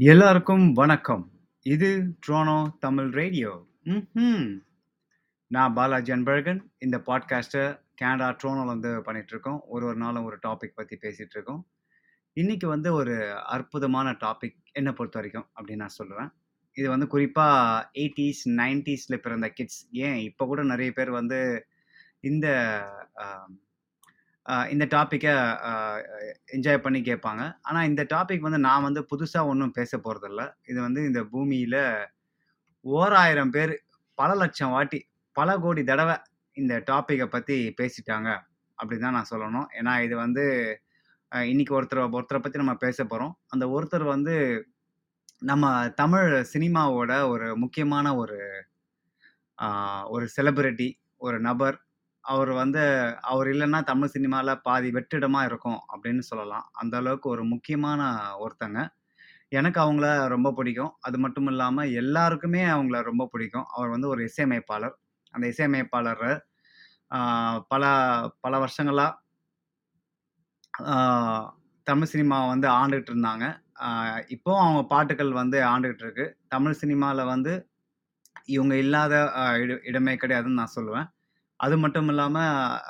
[0.00, 1.30] எல்லாருக்கும் வணக்கம்.
[1.62, 3.66] இது ட்ரோனோ தமிழ் ரேடியோ.
[3.84, 4.60] ம்
[5.46, 6.60] நான் பாலாஜி அன்பழகன்.
[6.78, 7.64] இந்த பாட்காஸ்ட்டை
[8.02, 9.58] கேனடா ட்ரோனோலேருந்து வந்து பண்ணிட்டுருக்கோம்.
[9.66, 11.62] ஒரு ஒரு நாளும் ஒரு டாபிக் பற்றி பேசிகிட்ருக்கோம்
[12.40, 16.30] இன்றைக்கி வந்து ஒரு அற்புதமான டாபிக் பொறுத்த வரைக்கும் அப்படின்னு நான் சொல்லுவேன்.
[16.72, 21.66] இது வந்து குறிப்பாக எயிட்டிஸ் நைன்டிஸில் பிறந்த கிட்ஸ் ஏன் இப்போ கூட நிறைய பேர் வந்து
[22.20, 22.46] இந்த
[24.72, 25.32] இந்த டாப்பிக்கை
[26.56, 27.42] என்ஜாய் பண்ணி கேட்பாங்க.
[27.68, 31.80] ஆனால் இந்த டாபிக் வந்து நான் வந்து புதுசாக ஒன்றும் பேச போகிறதில்ல இது வந்து இந்த பூமியில்
[32.84, 33.74] ஓராயிரம் பேர்
[34.18, 35.00] பல லட்சம் வாட்டி,
[35.36, 36.16] பல கோடி தடவை
[36.56, 38.28] இந்த டாப்பிக்கை பற்றி பேசிட்டாங்க
[38.78, 39.68] அப்படின்னு தான் நான் சொல்லணும்.
[39.78, 40.44] ஏன்னா இது வந்து
[41.52, 44.34] இன்றைக்கி இன்னைக்கு ஒருத்தரை பற்றி நம்ம பேசப் போகிறோம் அந்த ஒருத்தர் வந்து
[45.50, 48.38] நம்ம தமிழ் சினிமாவோட ஒரு முக்கியமான ஒரு
[50.14, 50.88] ஒரு செலிபிரிட்டி,
[51.26, 51.76] ஒரு நபர்.
[52.24, 52.82] அவர் வந்து
[53.32, 56.66] அவர் இல்லைன்னா தமிழ் சினிமாவில் பாதி வெற்றிடமாக இருக்கும் அப்படின்னு சொல்லலாம்.
[56.80, 58.00] அந்த அளவுக்கு ஒரு முக்கியமான
[58.44, 58.80] ஒருத்தங்க.
[59.52, 60.92] எனக்கு அவங்கள ரொம்ப பிடிக்கும்.
[61.08, 63.68] அது மட்டும் இல்லாமல் எல்லாருக்குமே அவங்கள ரொம்ப பிடிக்கும்.
[63.76, 64.96] அவர் வந்து ஒரு இசையமைப்பாளர்.
[65.34, 66.26] அந்த இசையமைப்பாளர்
[67.72, 67.84] பல
[68.44, 69.12] பல வருஷங்களாக
[71.86, 73.44] தமிழ் சினிமாவை வந்து ஆண்டுகிட்டு இருந்தாங்க.
[74.36, 76.26] இப்போ அவங்க பாட்டுக்கள் வந்து ஆண்டுகிட்டு இருக்கு.
[76.54, 77.52] தமிழ் சினிமாவில் வந்து
[78.54, 79.14] இவங்க இல்லாத
[79.62, 81.08] இட இடமே கிடையாதுன்னு நான் சொல்லுவேன்.
[81.60, 82.36] அது மட்டும் இல்லாம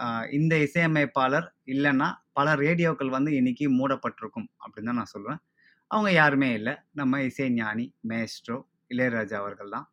[0.04, 5.40] அ இந்த இசையமைப்பாளர் இல்லன்னா, பல ரேடியோக்கள் வந்து இன்னைக்கு மூடப்பட்டிருக்கும் அப்படின்னு தான் நான் சொல்லுவேன்.
[5.90, 6.70] அவங்க யாருமே இல்ல.
[6.94, 8.58] நம்ம இசைஞானி, மேஸ்ட்ரோ
[8.90, 9.86] இளையராஜா அவர்கள் தான்.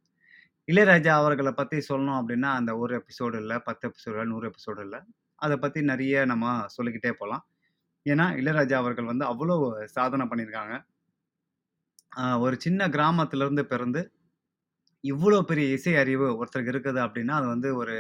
[0.67, 4.97] இளையராஜா அவர்கள பத்தி சொல்லணும் அப்படின்னா, அந்த ஒரு எபிசோடு இல்ல, 10 எபிசோடு இல்ல, 100 எபிசோடு இல்ல.
[5.41, 6.45] அத பத்தி நெறைய நம்ம
[6.75, 7.43] சொல்லிக்கிட்டே போலாம்.
[8.05, 9.57] ஏன்னா, இளையராஜா அவர்கள் வந்து அவ்வளோ
[9.95, 10.75] சாதனை பண்ணியிருக்காங்க.
[12.17, 14.01] அ ஒரு சின்ன கிராமத்திலிருந்து பிறந்து,
[15.03, 17.95] இவ்வளோ பெரிய இசை அறிவு ஒருத்தருக்கு இருக்குது அப்படின்னா, அது வந்து ஒரு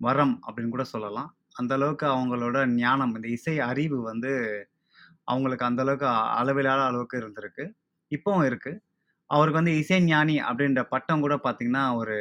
[0.00, 1.36] வரம் அப்படின்னு கூட சொல்லலாம்.
[1.54, 4.32] அந்த அளவுக்கு அவங்களோட ஞானம், இந்த இசை அறிவு வந்து
[5.24, 7.64] அவங்களுக்கு அந்த அளவுக்கு அளவிலான அளவுக்கு இருந்திருக்கு.
[8.10, 8.82] இப்போவும் இருக்கு.
[9.26, 12.16] அவருக்கு வந்து இசை ஞானி அப்படின்ற பட்டம் கூட பார்த்தீங்கன்னா, ஒரு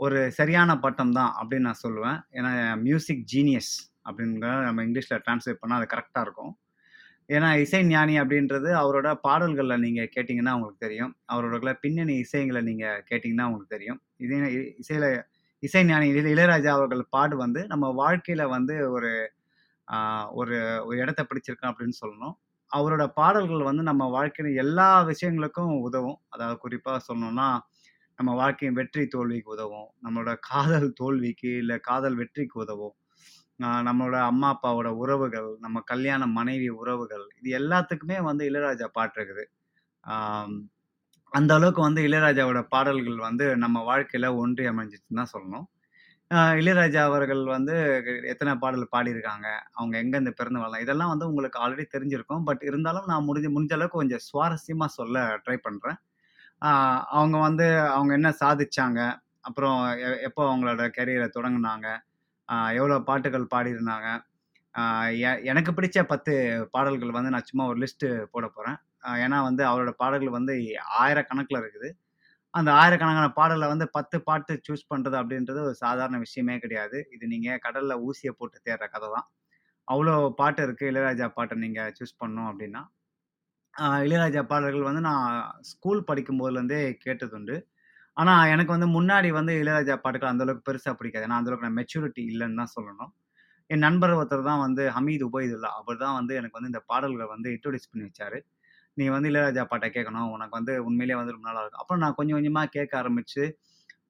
[0.00, 2.18] ஒரு சரியான பட்டம் தான் அப்படின்னு நான் சொல்லுவேன்.
[2.32, 3.72] ஏன்னா மியூசிக் ஜீனியஸ்
[4.10, 6.52] அப்படின்ற நம்ம இங்கிலீஷில் டிரான்ஸ்லேட் பண்ணால் அது கரெக்டாக இருக்கும்.
[7.28, 11.16] ஏன்னா இசை ஞானி அப்படின்றது அவரோட பாடல்களில் நீங்கள் கேட்டிங்கன்னா உங்களுக்கு தெரியும்.
[11.32, 14.00] அவரோட பின்னணி இசைங்களை நீங்கள் கேட்டிங்கன்னா உங்களுக்கு தெரியும்.
[14.16, 14.38] இதே
[14.82, 15.06] இசையில
[15.62, 19.10] இசைஞானி இளைய இளையராஜா அவர்கள் பாடு வந்து நம்ம வாழ்க்கையில வந்து ஒரு
[20.34, 20.56] ஒரு
[20.86, 22.34] ஒரு இடத்த பிடிச்சிருக்கான் அப்படின்னு சொல்லணும்.
[22.72, 26.18] அவரோட பாடல்கள் வந்து நம்ம வாழ்க்கையில எல்லா விஷயங்களுக்கும் உதவும்.
[26.28, 27.48] அதாவது குறிப்பாக சொல்லணும்னா,
[28.18, 29.88] நம்ம வாழ்க்கையின் வெற்றி தோல்விக்கு உதவும்.
[30.04, 32.94] நம்மளோட காதல் தோல்விக்கு, இல்லை காதல் வெற்றிக்கு உதவும்.
[33.88, 39.44] நம்மளோட அம்மா, அப்பாவோட உறவுகள், நம்ம கல்யாண மனைவி உறவுகள், இது எல்லாத்துக்குமே வந்து இளையராஜா பாட்டு இருக்குது.
[41.32, 45.66] அந்த அளவுக்கு வந்து இளையராஜாவோட பாடல்கள் வந்து நம்ம வாழ்க்கையில் ஒன்றி அமைஞ்சிச்சுன்னு தான் சொல்லணும்.
[46.58, 47.74] இளையராஜா அவர்கள் வந்து
[48.32, 49.46] எத்தனை பாடல் பாடியிருக்காங்க,
[49.78, 52.44] அவங்க எங்கேருந்து பிறந்து வரலாம் இதெல்லாம் வந்து உங்களுக்கு ஆல்ரெடி தெரிஞ்சிருக்கும்.
[52.48, 55.98] பட் இருந்தாலும் நான் முடிஞ்ச முடிஞ்ச அளவுக்கு கொஞ்சம் சுவாரஸ்யமாக சொல்ல ட்ரை பண்ணுறேன்
[57.14, 59.00] அவங்க வந்து அவங்க என்ன சாதிச்சாங்க,
[59.48, 61.88] அப்புறம் எ எப்போ அவங்களோட கெரியரை தொடங்கினாங்க
[62.78, 64.08] எவ்வளோ பாட்டுகள் பாடியிருந்தாங்க.
[65.22, 66.34] எ எனக்கு பிடிச்ச 10
[66.74, 68.78] பாடல்கள் வந்து நான் சும்மா ஒரு லிஸ்ட்டு போடப் போகிறேன்
[69.24, 70.54] ஏன்னா வந்து அவரோட பாடல்கள் வந்து
[71.02, 71.88] ஆயிரக்கணக்கில் இருக்குது.
[72.54, 76.98] அந்த ஆயிரக்கணக்கான பாடலில் வந்து 10 பாட்டு சூஸ் பண்ணுறது அப்படின்றது ஒரு சாதாரண விஷயமே கிடையாது.
[77.14, 79.26] இது நீங்கள் கடலில் ஊசியை போட்டு தேடுற கதை தான்.
[79.88, 82.82] அவ்வளோ பாட்டு இருக்குது இளையராஜா பாட்டை நீங்கள் சூஸ் பண்ணோம் அப்படின்னா.
[84.06, 85.26] இளையராஜா பாடல்கள் வந்து நான்
[85.72, 87.56] ஸ்கூல் படிக்கும்போதுலேருந்தே கேட்டதுண்டு.
[88.16, 91.24] ஆனால் எனக்கு வந்து முன்னாடி வந்து இளையராஜா பாட்டுகள் அந்த அளவுக்கு பிடிக்காது.
[91.28, 93.12] ஏன்னா அந்த அளவுக்கு நான் மெச்சூரிட்டி இல்லைன்னு தான் சொல்லணும்.
[93.70, 95.70] என் நண்பர் ஒருத்தர் தான் வந்து ஹமீது உபைதுல்லா.
[95.80, 98.38] அவர் தான் வந்து எனக்கு வந்து இந்த பாடல்களை வந்து இன்ட்ரோடியூஸ் பண்ணி வச்சாரு.
[99.00, 100.30] "நீ வந்து இளையராஜா பாட்டை கேட்கணும்.
[100.36, 103.44] உனக்கு வந்து உண்மையிலேயே வந்து ரொம்ப நல்லா இருக்கும்." அப்புறம் நான் கொஞ்சம் கொஞ்சமாக கேட்க ஆரம்பிச்சு,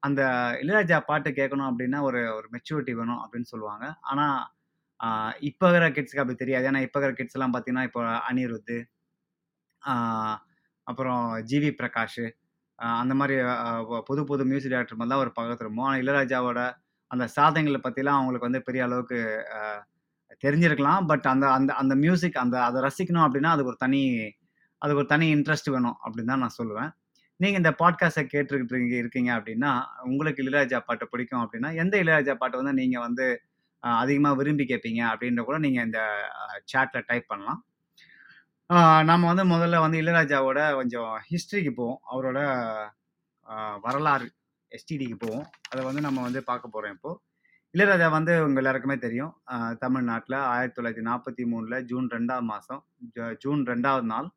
[0.07, 0.21] அந்த
[0.63, 3.85] இளையராஜா பாட்டு கேட்கணும் அப்படின்னா ஒரு ஒரு மெச்சூரிட்டி வேணும் அப்படின்னு சொல்லுவாங்க.
[4.11, 4.37] ஆனால்
[5.49, 6.65] இப்போ இருக்கிற கிட்ஸ்க்கு அப்படி தெரியாது.
[6.71, 8.77] ஏன்னா இப்போ இருக்கிற கிட்ஸ்லாம் பார்த்தீங்கன்னா, இப்போ அனிருத்து,
[10.87, 12.23] அப்புறம் ஜிவி பிரகாஷ்,
[13.01, 13.35] அந்த மாதிரி
[14.09, 15.81] புது புது மியூசிக் டேரக்டர் தான் ஒரு பக்கத்து இருக்கும்.
[16.01, 16.61] இளையராஜாவோட
[17.11, 19.19] அந்த சாதனைகளை பற்றிலாம் அவங்களுக்கு வந்து பெரிய அளவுக்கு
[20.43, 21.01] தெரிஞ்சிருக்கலாம்.
[21.07, 24.01] பட் அந்த அந்த அந்த மியூசிக் அந்த அதை ரசிக்கணும் அப்படின்னா, அதுக்கு ஒரு தனி
[24.81, 26.91] அதுக்கு ஒரு தனி இன்ட்ரெஸ்ட் வேணும் அப்படின்னு தான் நான் சொல்லுவேன்.
[27.39, 29.71] நீங்கள் இந்த பாட்காஸ்ட்டை கேட்டுக்கிட்டு இருக்கீங்க அப்படின்னா,
[30.09, 33.25] உங்களுக்கு இளையராஜா பாட்டு பிடிக்கும் அப்படின்னா, எந்த இளையராஜா பாட்டு வந்து நீங்கள் வந்து
[33.83, 35.99] அதிகமாக விரும்பி கேட்பீங்க அப்படின்ற கூட நீங்கள் இந்த
[36.75, 37.61] அ டைப் பண்ணலாம்.
[39.09, 41.99] நம்ம வந்து முதல்ல வந்து இளையராஜாவோட கொஞ்சம் ஹிஸ்ட்ரிக்கு போவோம்.
[42.11, 42.39] அவரோட
[43.85, 44.27] வரலாறு
[44.71, 45.47] எஸ்டிடிக்கு போவோம்.
[45.69, 47.19] அதை வந்து நம்ம வந்து பார்க்க போகிறோம் இப்போது
[47.73, 49.33] இளையராஜா வந்து உங்க எல்லாருக்குமே தெரியும்.
[49.79, 52.81] தமிழ்நாட்டில் ஆயிரத்தி தொள்ளாயிரத்தி நாற்பத்தி மூணில் ஜூன் ரெண்டாவது மாதம்
[53.37, 54.29] ஜூன் ரெண்டாவது நாள்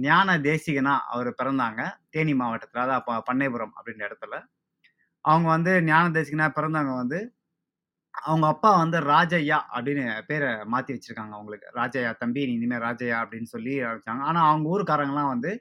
[0.00, 1.80] ஞான தேசிகனா அவர் பிறந்தாங்க.
[2.14, 4.34] தேனி மாவட்டத்தில் அதாவது ப பண்ணைபுரம் அப்படின்ற இடத்துல.
[5.24, 7.18] அவங்க வந்து ஞான தேசிகனா பிறந்தவங்க வந்து,
[8.14, 11.68] அவங்க அப்பா வந்து ராஜய்யா அப்படின்னு பேரை மாற்றி வச்சிருக்காங்க அவங்களுக்கு.
[11.80, 14.22] ராஜய்யா தம்பி நீ இனிமேல் ராஜய்யா அப்படின்னு சொல்லி வச்சாங்க.
[14.30, 15.52] ஆனால் அவங்க ஊர்க்காரங்கலாம் வந்து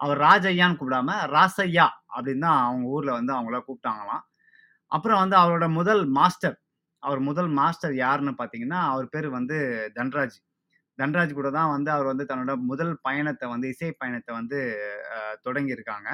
[0.00, 4.24] அவர் ராஜையான்னு கூப்பிடாம ராசையா அப்படின்னு தான் அவங்க ஊரில் வந்து அவங்கள கூப்பிட்டாங்களாம்
[4.92, 6.56] அப்புறம் வந்து அவரோட முதல் மாஸ்டர்
[7.02, 9.56] அவர் முதல் மாஸ்டர் யாருன்னு பார்த்தீங்கன்னா அவர் பேர் வந்து
[9.96, 10.36] தன்ராஜ்
[10.98, 14.58] தன்ராஜ் கூட தான் வந்து அவர் வந்து தன்னோட முதல் பயணத்தை வந்து இசை பயணத்தை வந்து
[15.14, 16.08] அஹ், தொடங்கியிருக்காங்க.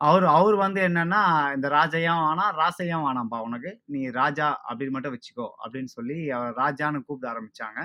[0.00, 1.22] அவர் அவர் வந்து என்னன்னா
[1.54, 3.70] இந்த ராஜையாம் வேணாம் ராசையாம் வேணாம்ப்பா உனக்கு.
[3.92, 7.80] நீ ராஜா அப்படின்னு மட்டும் வச்சுக்கோ அப்படின்னு சொல்லி அவர் ராஜான்னு கூப்பிட ஆரம்பிச்சாங்க.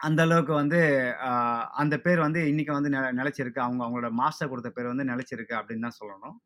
[0.00, 0.80] அந்த அளவுக்கு வந்து
[1.28, 3.60] ஆஹ், அந்த பேர் வந்து இன்னைக்கு வந்து நில நிலைச்சிருக்கு.
[3.64, 6.36] அவங்க அவங்களோட மாஸ்டர் கொடுத்த பேர் வந்து நிலைச்சிருக்கு அப்படின்னு தான் சொல்லணும்.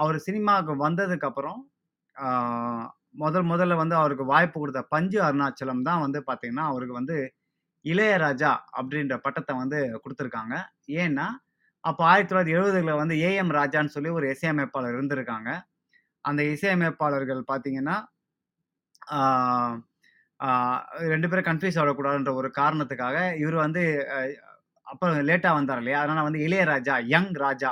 [0.00, 1.60] அவர் சினிமாவுக்கு வந்ததுக்கப்புறம்
[2.16, 2.84] ஆஹ்,
[3.22, 7.16] முதல் முதல்ல வந்து அவருக்கு வாய்ப்பு கொடுத்த பஞ்சு அருணாச்சலம் தான் வந்து பார்த்தீங்கன்னா அவருக்கு வந்து
[7.84, 10.54] இளையராஜா அப்படின்ற பட்டத்தை வந்து கொடுத்துருக்காங்க.
[11.02, 11.26] ஏன்னா
[11.84, 15.50] அப்போ ஆயிரத்தி தொள்ளாயிரத்தி எழுபதுகளில் வந்து ஏஎம் ராஜான்னு சொல்லி ஒரு இசையமைப்பாளர் இருந்திருக்காங்க.
[16.24, 17.96] அந்த இசையமைப்பாளர்கள் பார்த்தீங்கன்னா
[21.12, 23.82] ரெண்டு பேரும் கன்ஃபியூஸ் ஆகக்கூடாதுன்ற ஒரு காரணத்துக்காக இவர் வந்து
[24.86, 26.00] அப்புறம் லேட்டாக வந்தார் இல்லையா?
[26.04, 27.70] அதனால் வந்து இளையராஜா யங் ராஜா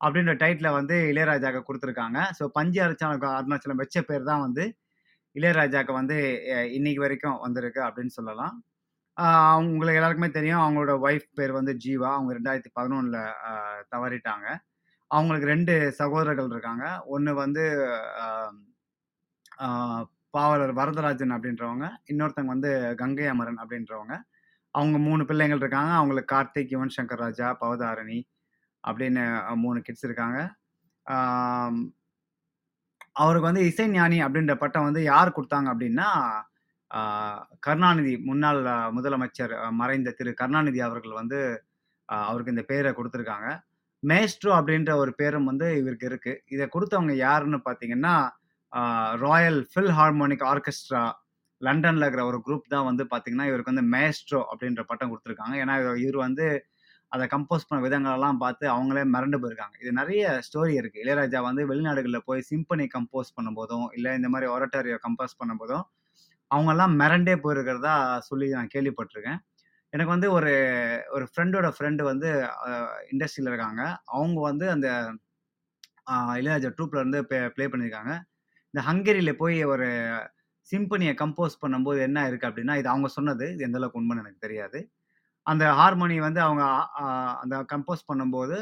[0.00, 2.18] அப்படின்ற டைட்டில் வந்து இளையராஜாக்கு கொடுத்துருக்காங்க.
[2.38, 4.64] ஸோ பஞ்சு அருணாச்சலம் அருணாச்சலம் வச்ச பேர் தான் வந்து
[5.36, 6.16] இளையராஜாக்கு வந்து
[6.72, 8.54] இன்னைக்கு வரைக்கும் வந்திருக்கு அப்படின்னு சொல்லலாம்.
[9.16, 12.10] ஆஹ் உங்களுக்கு எல்லாருக்குமே தெரியும் அவங்களோட ஒய்ஃப் பேர் வந்து ஜீவா.
[12.16, 13.20] அவங்க ரெண்டாயிரத்தி பதினொன்றில்
[13.94, 14.46] தவறிட்டாங்க.
[15.10, 16.84] அவங்களுக்கு ரெண்டு சகோதரர்கள் இருக்காங்க.
[17.04, 17.62] ஒன்று வந்து
[20.30, 21.86] பாவலர் வரதராஜன் அப்படின்றவங்க.
[22.12, 24.14] இன்னொருத்தவங்க வந்து கங்கை அமரன் அப்படின்றவங்க.
[24.74, 25.92] அவங்க மூணு பிள்ளைங்கள் இருக்காங்க.
[25.92, 28.18] அவங்களுக்கு கார்த்திக் யுவன் சங்கர் ராஜா பவதாரணி
[28.88, 29.22] அப்படின்னு
[29.64, 30.38] மூணு கிட்ஸ் இருக்காங்க.
[33.22, 36.08] அவருக்கு வந்து இசைஞானி அப்படின்ற பட்டம் வந்து யார் கொடுத்தாங்க அப்படின்னா
[37.64, 38.60] கருணாநிதி முன்னாள்
[38.96, 41.40] முதலமைச்சர் மறைந்த திரு கருணாநிதி அவர்கள் வந்து
[42.08, 43.48] அவருக்கு இந்த பேரை கொடுத்துருக்காங்க.
[44.02, 46.32] மேஸ்ட்ரோ அப்படின்ற ஒரு பேரும் வந்து இவருக்கு இருக்கு.
[46.54, 48.14] இதை கொடுத்தவங்க யாருன்னு பார்த்தீங்கன்னா
[49.24, 51.02] ராயல் ஃபில் ஹார்மோனிக் ஆர்கெஸ்ட்ரா
[51.62, 55.54] லண்டன்ல இருக்கிற ஒரு குரூப் தான் வந்து பார்த்தீங்கன்னா இவருக்கு வந்து மேஸ்ட்ரோ அப்படின்ற பட்டம் கொடுத்துருக்காங்க.
[55.64, 55.74] ஏன்னா
[56.04, 56.46] இவர் வந்து
[57.12, 59.76] அதை கம்போஸ் பண்ண விதங்களெல்லாம் பார்த்து அவங்களே மிரண்டு போயிருக்காங்க.
[59.82, 60.98] இது நிறைய ஸ்டோரி இருக்கு.
[61.04, 65.84] இளையராஜா வந்து வெளிநாடுகளில் போய் சிம்பனி கம்போஸ் பண்ணும்போதும் இல்லை இந்த மாதிரி ஒரட்டரியோ கம்போஸ் பண்ணும்போதும்
[66.50, 67.94] அவங்கெல்லாம் மிரண்டே போயிருக்கிறதா
[68.28, 69.40] சொல்லி நான் கேள்விப்பட்டிருக்கேன்.
[69.92, 70.52] எனக்கு வந்து ஒரு
[71.16, 72.28] ஒரு ஃப்ரெண்டோட ஃப்ரெண்டு வந்து
[73.12, 73.82] இண்டஸ்ட்ரியில் இருக்காங்க.
[74.16, 74.88] அவங்க வந்து அந்த
[76.40, 77.20] இளையராஜா ட்ரூப்லேருந்து
[77.56, 78.12] ப்ளே பண்ணியிருக்காங்க.
[78.74, 79.88] இந்த ஹங்கேரியில் போய் ஒரு
[80.72, 83.46] சிம்பனியை கம்போஸ் பண்ணும்போது என்ன இருக்குது அப்படின்னா இது அவங்க சொன்னது.
[83.54, 84.80] இது எந்த அளவுக்கு உண்மைன்னு எனக்கு தெரியாது.
[85.46, 86.64] அந்த ஹார்மோனி வந்து அவங்க
[87.42, 88.56] அந்த கம்போஸ் பண்ணும்போது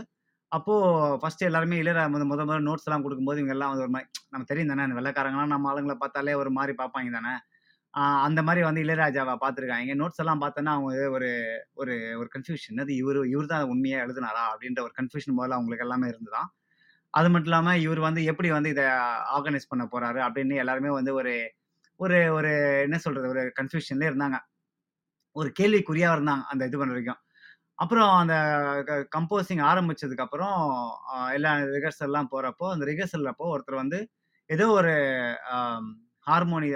[0.53, 4.09] அப்போது ஃபஸ்ட்டு எல்லாருமே இளையரா வந்து முத முதல் நோட்ஸ் எல்லாம் கொடுக்கும்போது இவங்க எல்லாம் வந்து ஒரு மாதிரி
[4.33, 7.33] நம்ம தெரியும் தானே அந்த வெள்ளக்காரங்களாம் நம்ம ஆளுங்களை பார்த்தாலே ஒரு மாதிரி பார்ப்பாங்க தானே.
[8.27, 9.95] அந்த மாதிரி வந்து இளையராஜாவை பார்த்துருக்காங்க.
[10.03, 11.29] நோட்ஸ் எல்லாம் பார்த்தோன்னா அவங்க ஒரு
[11.83, 16.09] ஒரு ஒரு கன்ஃபியூஷன் அது இவர் இவர் தான் உண்மையாக எழுதுனாரா அப்படின்ற ஒரு கன்ஃபியூஷன் முதல்ல அவங்களுக்கு எல்லாமே
[16.13, 16.49] இருந்துதான்.
[17.15, 18.87] அது மட்டும் இல்லாமல் இவர் வந்து எப்படி வந்து இதை
[19.37, 21.35] ஆர்கனைஸ் பண்ண போறாரு அப்படின்னு எல்லாருமே வந்து ஒரு
[22.01, 22.53] ஒரு ஒரு
[22.87, 24.39] என்ன சொல்றது ஒரு கன்ஃபியூஷன்ல இருந்தாங்க.
[25.39, 27.21] ஒரு கேள்விக்குறியாக இருந்தாங்க அந்த இது பண்ண வரைக்கும்.
[27.79, 28.35] அப்புறம் அந்த
[29.17, 30.57] கம்போசிங் ஆரம்பிச்சதுக்கு அப்புறம்
[31.37, 33.99] எல்லா ரிகர்சல்லாம் போகிறப்போ போறப்போ அந்த ரிஹர்சல் அப்போ ஒருத்தர் வந்து
[34.51, 34.93] ஏதோ ஒரு
[36.27, 36.69] ஹார்மோனி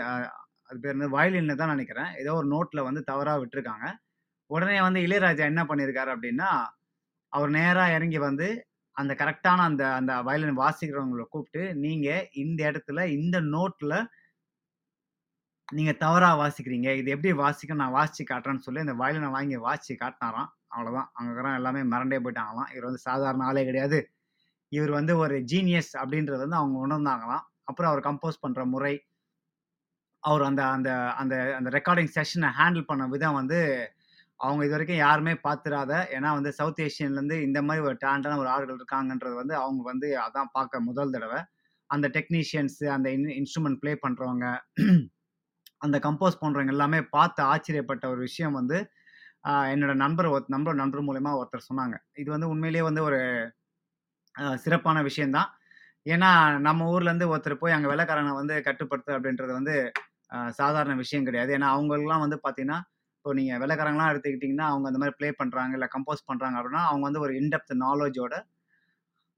[0.70, 2.10] அது பேர் வந்து வயலின்னு தான் நினைக்கிறேன்.
[2.22, 3.86] ஏதோ ஒரு நோட்டில் வந்து தவறாக விட்டுருக்காங்க.
[4.50, 6.50] உடனே வந்து இளையராஜா என்ன பண்ணியிருக்காரு அப்படின்னா
[7.32, 8.48] அவர் நேராக இறங்கி வந்து
[8.96, 13.96] அந்த கரெக்டான அந்த அந்த வயலின் வாசிக்கிறவங்களை கூப்பிட்டு நீங்கள் இந்த இடத்துல இந்த நோட்டில்
[15.72, 16.88] நீங்க தவறா வாசிக்கிறீங்க.
[17.00, 20.50] இது எப்படி வாசிக்க நான் வாசிச்சு காட்டுறேன்னு சொல்லி அந்த நான் வாங்கி வாசிச்சு காட்டினாராம்.
[20.74, 21.08] அவ்வளவுதான்.
[21.12, 22.68] அங்க இருக்கிற எல்லாமே மறண்டே போயிட்டாங்களாம்.
[22.72, 23.98] இவர் வந்து சாதாரண ஆளே கிடையாது.
[24.72, 27.44] இவர் வந்து ஒரு ஜீனியஸ் அப்படின்றது வந்து அவங்க உணர்ந்தாங்களாம்.
[27.64, 28.94] அப்புறம் அவர் கம்போஸ் பண்ற முறை
[30.22, 33.58] அவர் அந்த அந்த அந்த அந்த ரெக்கார்டிங் செஷனை ஹேண்டில் பண்ண விதம் வந்து
[34.40, 38.78] அவங்க இது வரைக்கும் யாருமே பார்த்துடாத ஏன்னா வந்து சவுத் ஏஷியன்லேருந்து இந்த மாதிரி ஒரு டேலண்டான ஒரு ஆறுகள்
[38.80, 41.40] இருக்காங்கன்றது வந்து அவங்க வந்து அதான் பார்க்க முதல் தடவை.
[41.90, 44.46] அந்த டெக்னீஷியன்ஸு அந்த இன் இன்ஸ்ட்ருமெண்ட் ப்ளே பண்ணுறவங்க
[45.82, 48.78] அந்த கம்போஸ் பண்ணுறவங்க எல்லாமே பார்த்து ஆச்சரியப்பட்ட ஒரு விஷயம் வந்து
[49.72, 51.96] என்னோட நண்பர் ஒரு நண்பர் நண்பர் மூலயமா ஒருத்தர் சொன்னாங்க.
[52.22, 53.18] இது வந்து உண்மையிலேயே வந்து ஒரு
[54.64, 55.48] சிறப்பான விஷயந்தான்.
[56.06, 56.30] ஏன்னா
[56.66, 59.74] நம்ம ஊர்லேருந்து ஒருத்தர் போய் அங்கே வெள்ளைக்காரனை வந்து கட்டுப்படுத்து அப்படின்றது வந்து
[60.60, 61.50] சாதாரண விஷயம் கிடையாது.
[61.58, 62.78] ஏன்னா அவங்களுக்குலாம் வந்து பார்த்தீங்கன்னா
[63.18, 67.22] இப்போ நீங்கள் வெள்ளைக்காரங்களாம் எடுத்துக்கிட்டிங்கன்னா அவங்க அந்த மாதிரி ப்ளே பண்ணுறாங்க இல்லை கம்போஸ் பண்ணுறாங்க அப்படின்னா அவங்க வந்து
[67.26, 68.34] ஒரு இன்டெப்த் நாலேஜோட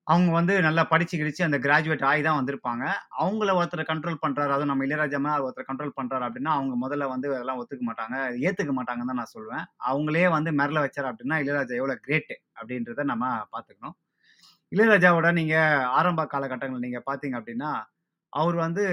[0.06, 2.84] அவங்க வந்து நல்லா படிச்சு கிடிச்சு அந்த கிராஜுவேட் ஆகி தான் வந்திருப்பாங்க.
[3.22, 7.28] அவங்கள ஒருத்தர் கண்ட்ரோல் பண்றாரு அதுவும் நம்ம இளையராஜா மாதிரி ஒருத்தர் கண்ட்ரோல் பண்றாரு அப்படின்னா அவங்க முதல்ல வந்து
[7.36, 12.02] அதெல்லாம் ஒத்துக்க மாட்டாங்க ஏத்துக்க மாட்டாங்கன்னு தான் நான் சொல்லுவேன் அவங்களே வந்து மிரள வச்சார் அப்படின்னா இளையராஜா எவ்வளவு
[12.06, 13.96] கிரேட் அப்படின்றத நம்ம பார்த்துக்கணும்.
[14.72, 15.56] இளையராஜாவோட நீங்க
[15.98, 17.72] ஆரம்ப காலகட்டங்கள் நீங்க பாத்தீங்க அப்படின்னா
[18.32, 18.84] அவர் வந்து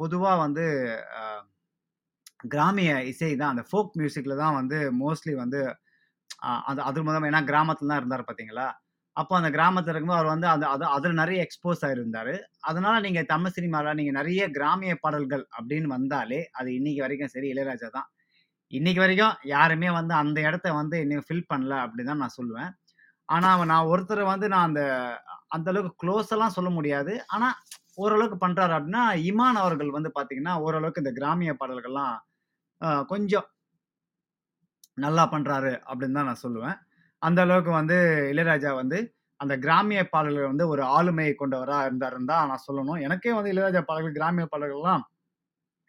[0.00, 0.64] பொதுவா வந்து
[2.52, 5.60] கிராமிய இசை தான் அந்த ஃபோக் மியூசிக்ல தான் வந்து மோஸ்ட்லி வந்து
[6.70, 8.66] அது அது மூலமாக ஏன்னா கிராமத்துல தான் இருந்தார் பாத்தீங்களா
[9.16, 12.34] அப்போ அந்த கிராமத்தில் இருக்கும்போது அவர் வந்து அந்த அது அதில் நிறைய எக்ஸ்போஸ் ஆகிருந்தார்
[12.70, 17.90] அதனால நீங்கள் தமிழ் சினிமாவில் நீங்கள் நிறைய கிராமிய பாடல்கள் அப்படின்னு வந்தாலே அது இன்னைக்கு வரைக்கும் சரி இளையராஜா
[17.98, 18.08] தான்
[18.72, 22.70] இன்னைக்கு வரைக்கும் யாருமே வந்து அந்த இடத்த வந்து இன்னும் ஃபில் பண்ணல அப்படின்னு தான் நான் சொல்லுவேன்.
[23.28, 24.82] ஆனால் நான் ஒருத்தர் வந்து நான் அந்த
[25.56, 27.12] அந்த அளவுக்கு க்ளோஸ் எல்லாம் சொல்ல முடியாது.
[27.34, 27.56] ஆனால்
[28.02, 32.14] ஓரளவுக்கு பண்ணுறாரு அப்படின்னா, இமான் அவர்கள் வந்து பார்த்தீங்கன்னா, ஓரளவுக்கு இந்த கிராமிய பாடல்கள்லாம்
[33.12, 33.48] கொஞ்சம்
[34.98, 36.76] நல்லா பண்ணுறாரு அப்படின்னு தான் நான் சொல்லுவேன்.
[37.22, 37.96] அந்த அளவுக்கு வந்து
[38.32, 38.98] இளையராஜா வந்து
[39.40, 43.00] அந்த கிராமிய பாடல்கள் வந்து ஒரு ஆளுமை கொண்டவராக இருந்தாருன்னு தான் நான் சொல்லணும்.
[43.06, 45.04] எனக்கே வந்து இளையராஜா பாடல்கள், கிராமிய பாடல்கள்லாம்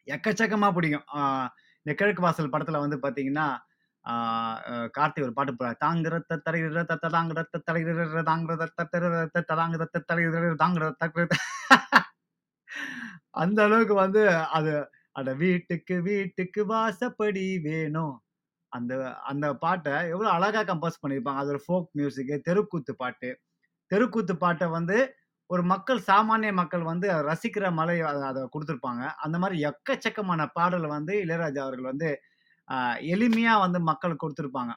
[0.08, 1.08] எக்கச்சக்கமாக பிடிக்கும்.
[1.86, 3.48] இந்த கிழக்கு வாசல் படத்தில் வந்து பார்த்தீங்கன்னா,
[4.98, 9.12] கார்த்திக் ஒரு பாட்டு போடுறாரு தாங்க ரத்த தரிகிர தத்த தாங்கிரத்த தரிகிர தாங்கிரத தத்தர
[9.52, 11.38] ததாங்கிரத்த தரிகிர தாங்க ரத்த
[13.44, 14.22] அந்த அளவுக்கு வந்து
[14.58, 14.72] அது
[15.20, 18.16] அட வீட்டுக்கு வீட்டுக்கு வாசப்படி வேணும்.
[18.78, 18.94] அந்த
[19.32, 21.42] அந்த பாட்டை எவ்வளோ அழகாக கம்போஸ் பண்ணியிருப்பாங்க.
[21.44, 23.30] அது ஒரு ஃபோக் மியூசிக்கு, தெருக்கூத்து பாட்டு.
[23.92, 24.98] தெருக்கூத்து பாட்டை வந்து
[25.50, 27.96] ஒரு மக்கள் சாமானிய மக்கள் வந்து ரசிக்கிற மலை
[28.30, 32.10] அதை கொடுத்துருப்பாங்க அந்த மாதிரி எக்கச்சக்கமான பாடல் வந்து இளையராஜா அவர்கள் வந்து
[33.16, 34.74] எளிமையாக வந்து மக்களுக்கு கொடுத்துருப்பாங்க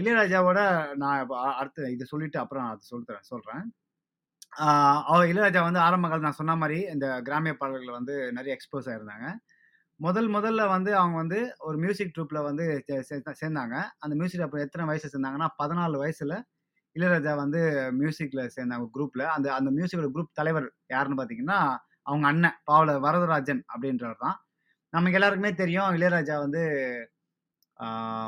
[0.00, 0.60] இளையராஜாவோட
[1.02, 1.20] நான்
[1.60, 3.64] அடுத்து இதை சொல்லிட்டு அப்புறம் நான் சொல்றேன் சொல்கிறேன்
[5.12, 9.28] அவர் இளையராஜா வந்து ஆரம்ப நான் சொன்ன மாதிரி இந்த கிராமிய பாடல்கள் வந்து நிறைய எக்ஸ்போஸ் ஆயிருந்தாங்க.
[10.02, 12.64] முதல் முதல்ல வந்து அவங்க வந்து ஒரு மியூசிக் ட்ரூப்ல வந்து
[13.08, 13.74] சே சேர்ந்தாங்க.
[14.02, 16.34] அந்த மியூசிக் அப்போ எத்தனை வயசு சேர்ந்தாங்கன்னா, 14 வயசுல
[16.96, 17.60] இளையராஜா வந்து
[18.00, 19.22] மியூசிக்ல சேர்ந்தாங்க குரூப்ல.
[19.36, 21.58] அந்த அந்த மியூசிக்கோட குரூப் தலைவர் யாருன்னு பார்த்தீங்கன்னா,
[22.08, 24.38] அவங்க அண்ணன் பாவலர் வரதராஜன் அப்படின்றவர் தான்.
[24.92, 26.62] நமக்கு எல்லாருக்குமே தெரியும் இளையராஜா வந்து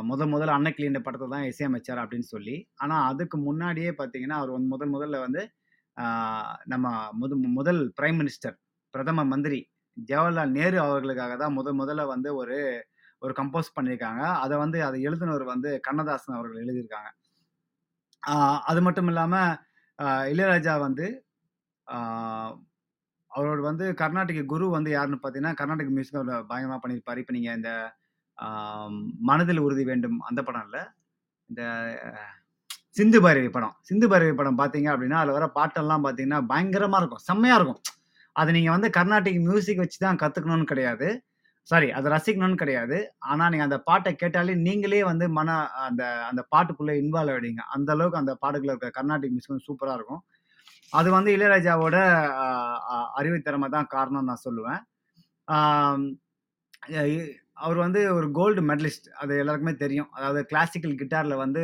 [0.03, 2.55] முதல் முதல் முதல்ல அன்னக்கிளின்ற படத்தை தான் இசையமைச்சார் அப்படின்னு சொல்லி.
[2.83, 5.43] ஆனால் அதுக்கு முன்னாடியே பார்த்தீங்கன்னா, அவர் வந்து முதல் முதல்ல வந்து
[6.73, 6.87] நம்ம
[7.21, 8.57] முது முதல் பிரைம் மினிஸ்டர்,
[8.95, 9.61] பிரதம மந்திரி
[9.97, 12.59] ஜவஹர்லால் நேரு அவர்களுக்காக தான் முதல் முதல்ல வந்து ஒரு
[13.23, 14.23] ஒரு கம்போஸ் பண்ணியிருக்காங்க.
[14.45, 17.11] அதை வந்து அதை எழுதினவர் வந்து கண்ணதாசன் அவர்கள் எழுதியிருக்காங்க.
[18.71, 19.55] அது மட்டும் இல்லாமல்
[20.33, 21.07] இளையராஜா வந்து
[23.31, 27.25] அவரோட வந்து கர்நாடக குரு வந்து யாருன்னு பார்த்தீங்கன்னா, கர்நாடக மியூசிக் பயங்கரமாக பயங்கரமா பண்ணியிருப்பாரு.
[27.37, 27.71] நீங்கள் இந்த
[29.31, 30.83] மனதில் உறுதி வேண்டும் அந்த படம் இல்லை
[31.51, 31.63] இந்த
[32.99, 33.75] சிந்து பைரவி படம்.
[33.89, 37.25] சிந்து பைரவி படம் பார்த்தீங்க அப்படின்னா, அதில் வர பாட்டெல்லாம் பார்த்தீங்கன்னா, பயங்கரமாக இருக்கும்.
[37.29, 37.81] செம்மையாக இருக்கும்.
[38.41, 41.09] அதை நீங்கள் வந்து கர்நாடிக் மியூசிக் வச்சு தான் கற்றுக்கணும்னு கிடையாது.
[41.69, 42.97] சாரி அதை ரசிக்கணும்னு கிடையாது.
[43.31, 45.51] ஆனால் நீங்கள் அந்த பாட்டை கேட்டாலே நீங்களே வந்து மன
[45.87, 50.23] அந்த அந்த பாட்டுக்குள்ளே இன்வால்வ் ஆகிடுங்க அந்த அளவுக்கு அந்த பாட்டுக்குள்ள இருக்க கர்நாடிக் மியூசிக் வந்து சூப்பராக இருக்கும்.
[50.93, 51.97] அது வந்து இளையராஜாவோட
[53.21, 54.81] அறிவுத்திறமை தான் காரணம்னு நான் சொல்லுவேன்.
[57.65, 59.09] அவர் வந்து ஒரு கோல்டு மெடலிஸ்ட்.
[59.23, 60.09] அது எல்லாருக்குமே தெரியும்.
[60.17, 61.63] அதாவது கிளாசிக்கல் கிட்டாரில் வந்து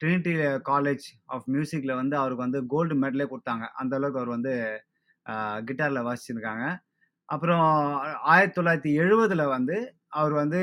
[0.00, 0.32] ட்ரினிட்டி
[0.70, 4.54] காலேஜ் ஆஃப் மியூசிக்கில் வந்து அவருக்கு வந்து கோல்டு மெடலே கொடுத்தாங்க அந்த அளவுக்கு அவர் வந்து
[5.68, 6.64] கிட்டாரில் வாசிச்சிருக்காங்க.
[7.28, 7.68] அப்புறம்
[8.28, 9.76] 1970ல வந்து
[10.18, 10.60] அவர் வந்து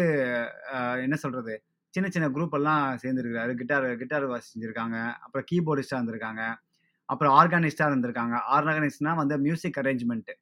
[1.06, 1.56] என்ன சொல்கிறது
[1.94, 4.98] சின்ன சின்ன குரூப் எல்லாம் சேர்ந்துருக்கிறாரு கிட்டார் கிட்டார் வாசிச்சிருக்காங்க.
[5.26, 6.44] அப்புறம் கீபோர்டிஸ்டாக இருந்திருக்காங்க.
[7.10, 8.36] அப்புறம் ஆர்கானிஸ்டாக இருந்திருக்காங்க.
[8.56, 10.36] ஆர்கானிஸ்ட்னா வந்து மியூசிக் அரேஞ்ச்மெண்ட்டு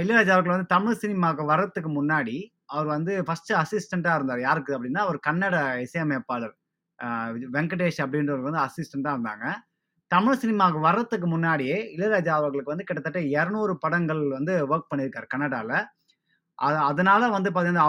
[0.00, 2.36] இளையராஜா அவர்கள் வந்து தமிழ் சினிமாவுக்கு வர்றதுக்கு முன்னாடி,
[2.74, 6.54] அவர் வந்து ஃபர்ஸ்ட் அசிஸ்டண்ட்டாக இருந்தார் யாருக்கு அப்படின்னா, ஒரு கன்னட இசையமைப்பாளர்.
[7.56, 9.46] வெங்கடேஷ் அப்படின்றவர் வந்து அசிஸ்டண்ட்டாக இருந்தாங்க.
[10.10, 15.76] தமிழ் சினிமாவுக்கு வர்றதுக்கு முன்னாடியே, இளையராஜா அவர்களுக்கு வந்து கிட்டத்தட்ட 200 படங்கள் வந்து ஒர்க் பண்ணியிருக்காரு கன்னடாவில்
[16.58, 17.86] அது அதனால வந்து பார்த்தீங்கன்னா,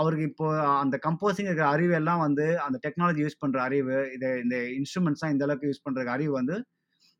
[0.00, 0.46] அவருக்கு இப்போ
[0.82, 5.44] அந்த கம்போசிங் இருக்கிற அறிவு எல்லாம் வந்து, அந்த டெக்னாலஜி யூஸ் பண்ணுற அறிவு, இது இந்த இன்ஸ்ட்ருமெண்ட்ஸ்லாம் இந்த
[5.46, 6.56] அளவுக்கு யூஸ் பண்ணுற அறிவு வந்து,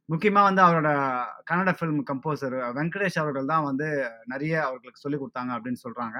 [0.09, 0.91] முக்கியமாக வந்து அவரோட
[1.51, 3.89] கன்னட ஃபிலிம் கம்போசர் வெங்கடேஷ் அவர்கள் தான் வந்து
[4.35, 6.19] நிறைய அவர்களுக்கு சொல்லிக் கொடுத்தாங்க அப்படின்னு சொல்கிறாங்க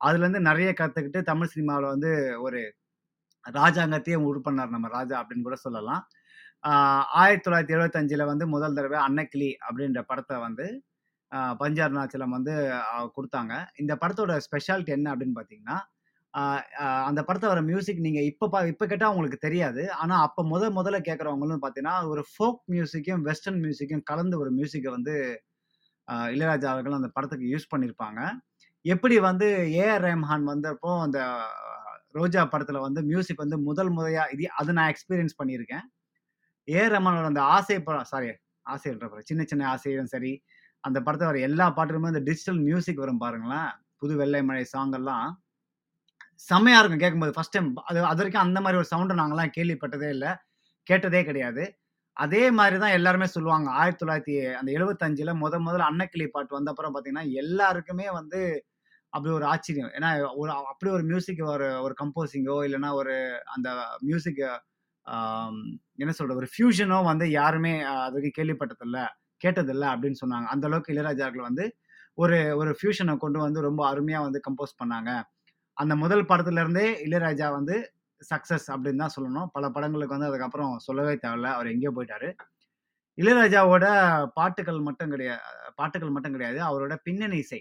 [0.00, 2.12] அதுலேருந்து நிறைய கற்றுக்கிட்டு தமிழ் சினிமாவில் வந்து
[2.46, 2.60] ஒரு
[3.44, 6.02] ராஜாங்கத்தையே உரு பண்ணார் நம்ம ராஜா அப்படின்னு கூட சொல்லலாம்.
[7.20, 10.66] ஆயிரத்தி தொள்ளாயிரத்தி எழுபத்தஞ்சில் வந்து முதல் தடவை அன்னக்கிளி அப்படின்ற படத்தை வந்து
[11.60, 12.54] பஞ்சார் நாச்சலம் அருணாச்சலம் வந்து
[13.16, 13.52] கொடுத்தாங்க
[13.82, 15.76] இந்த படத்தோட ஸ்பெஷாலிட்டி என்ன அப்படின்னு பார்த்தீங்கன்னா,
[17.08, 19.82] அந்த படத்தை வர மியூசிக் நீங்கள் இப்போ பா இப்போ கேட்டால் உங்களுக்கு தெரியாது.
[20.02, 25.14] ஆனால் அப்போ முத முதல்ல கேட்குறவங்களும் பார்த்தீங்கன்னா, ஒரு ஃபோக் மியூசிக்கும், வெஸ்டர்ன் மியூசிக்கும் கலந்து ஒரு மியூசிக்கை வந்து
[26.34, 28.20] இளையராஜா அவர்கள் அந்த படத்துக்கு யூஸ் பண்ணியிருப்பாங்க.
[28.84, 29.48] எப்படி வந்து
[29.78, 30.04] ஏ.ஆர்.
[30.08, 31.18] ரஹ்மான் வந்தப்போ அந்த
[32.18, 35.86] ரோஜா படத்தில் வந்து மியூசிக் வந்து முதல் முறையாக இது அதை நான் எக்ஸ்பீரியன்ஸ் பண்ணியிருக்கேன்.
[36.70, 38.30] ஏ ரமனோட அந்த ஆசை படம் சாரி
[38.66, 40.32] ஆசைன்ற சின்ன சின்ன ஆசையும் சரி,
[40.84, 43.70] அந்த படத்தை வர எல்லா பாட்டுமே அந்த டிஜிட்டல் மியூசிக் வரும் பாருங்களேன்.
[44.02, 45.28] புது வெள்ளை மழை சாங் எல்லாம்
[46.48, 47.34] செம்மையா இருக்கும் கேட்கும்போது.
[47.36, 50.32] ஃபர்ஸ்ட் டைம் அது அது வரைக்கும் அந்த மாதிரி ஒரு சவுண்டை நாங்களாம் கேள்விப்பட்டதே இல்லை
[50.86, 51.64] கேட்டதே கிடையாது.
[52.16, 53.68] அதே மாதிரி தான் எல்லாருமே சொல்லுவாங்க.
[53.80, 58.40] ஆயிரத்தி தொள்ளாயிரத்தி அந்த எழுபத்தஞ்சில் முத முதல்ல அன்னக்கிளி பாட்டு வந்த அப்புறம் பார்த்தீங்கன்னா, எல்லாருக்குமே வந்து
[59.12, 59.92] அப்படி ஒரு ஆச்சரியம்.
[59.98, 60.10] ஏன்னா
[60.42, 63.14] ஒரு அப்படி ஒரு மியூசிக் ஒரு ஒரு கம்போசிங்கோ இல்லைன்னா ஒரு
[63.56, 63.68] அந்த
[64.02, 64.42] மியூசிக்
[65.98, 66.40] என்ன சொல்றது?
[66.42, 67.72] ஒரு ஃபியூஷனோ வந்து யாருமே
[68.06, 68.98] அதுக்கு கேள்விப்பட்டதில்ல,
[69.44, 70.46] கேட்டதில்ல அப்படின்னு சொன்னாங்க.
[70.54, 71.64] அந்த அளவுக்கு இளையராஜாக்கள் வந்து
[72.18, 75.10] ஒரு ஒரு ஃபியூஷனை கொண்டு வந்து ரொம்ப அருமையா வந்து கம்போஸ் பண்ணாங்க.
[75.76, 77.76] அந்த முதல் படத்துல இருந்தே இளையராஜா வந்து
[78.22, 79.48] சக்சஸ் அப்படின்னு தான் சொல்லணும்.
[79.52, 81.50] பல படங்களுக்கு வந்து அதுக்கப்புறம் சொல்லவே தேவையில்ல.
[81.56, 82.28] அவர் எங்கேயோ போயிட்டாரு.
[83.18, 83.86] இளையராஜாவோட
[84.34, 85.42] பாட்டுகள் மட்டும் கிடையாது
[85.76, 86.60] பாட்டுகள் மட்டும் கிடையாது.
[86.70, 87.60] அவரோட பின்னணி இசை.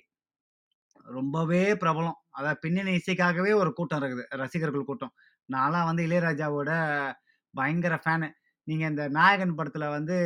[1.07, 2.17] ரொம்பவே பிரபலம்.
[2.29, 4.25] அதாவது பின்னணி இசைக்காகவே ஒரு கூட்டம் இருக்குது.
[4.43, 5.13] ரசிகர்கள் கூட்டம்.
[5.49, 6.71] நான்லாம் வந்து இளையராஜாவோட
[7.53, 8.29] பயங்கர ஃபேனு.
[8.67, 10.17] நீங்க இந்த நாயகன் படத்துல வந்து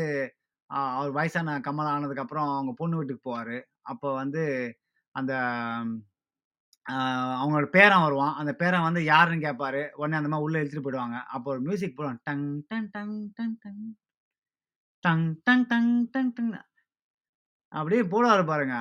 [0.69, 3.57] அ அவர் வயசான கமல் ஆனதுக்கப்புறம் அவங்க பொண்ணு வீட்டுக்கு போவாரு.
[3.85, 4.43] அப்போ வந்து
[5.15, 5.33] அந்த
[6.85, 6.95] அ
[7.39, 8.35] அவங்களோட பேரன் வருவான்.
[8.39, 9.81] அந்த பேரன் வந்து யாருன்னு கேட்பாரு.
[9.95, 11.19] உடனே அந்த மாரி உள்ள இழுத்துட்டு போயிடுவாங்க.
[11.33, 12.21] அப்போ ஒரு மியூசிக் போடுவாங்க.
[12.25, 13.83] டங் டன் டங் டன் டங்.
[15.03, 16.51] டங் டங் டங் டங் டங்.
[17.71, 18.75] அப்படியே போடுவாரு பாருங்க.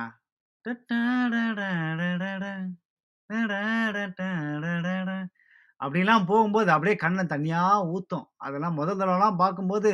[5.83, 7.61] அப்படிலாம் போகும்போது அப்படியே கண்ல தண்ணியா
[7.91, 8.25] ஊத்தும்.
[8.39, 9.91] அதெல்லாம் முதல் தடவலாம் பார்க்கும்போது,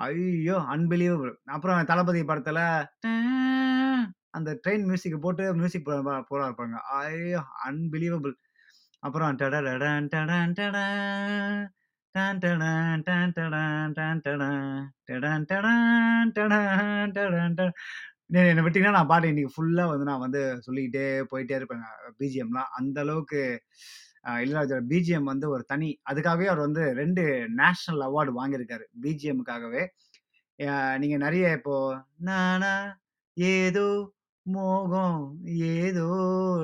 [0.00, 0.56] ஐய்யோ!
[0.74, 1.32] அன்பிலீவபிள்.
[1.46, 2.60] அப்புறம் தளபதி படத்துல
[4.30, 5.94] அந்த ட்ரெயின் மியூசிக்க போட்டு மியூசிக் போ
[6.30, 6.80] போடுவாரு பாருங்க.
[7.00, 7.40] ஐயோ!
[7.66, 8.34] அன்பிலீவபிள்.
[9.02, 11.60] அப்புறம் டடடடன் டடன் டடன்.
[12.14, 14.78] டன் டடன் டன் டடன் டன் டடன்.
[15.08, 17.74] டடன் டடன் டடன் டடன் டன்.
[18.26, 21.86] நீ என்ன விட்டீங்கன்னா, நான் பாட்டு இன்னைக்கு ஃபுல்லா வந்து நான் வந்து சொல்லிக்கிட்டே போயிட்டே இருப்பேங்க.
[22.20, 22.70] பிஜிஎம்லாம்.
[22.80, 23.42] அந்த அளவுக்கு
[24.24, 24.32] அ
[24.90, 27.22] பிஜிஎம் வந்து ஒரு தனி அதுக்காகவே அவர் வந்து ரெண்டு
[27.54, 28.84] நேஷனல் அவார்டு வாங்கியிருக்காரு.
[29.02, 29.82] பிஜிஎம்முக்காகவே.
[31.00, 31.76] நீங்கள் நீங்க இப்போ
[32.28, 32.72] நானா
[33.36, 33.86] ஏதோ
[34.46, 35.18] மோகம்
[35.78, 36.06] ஏதோ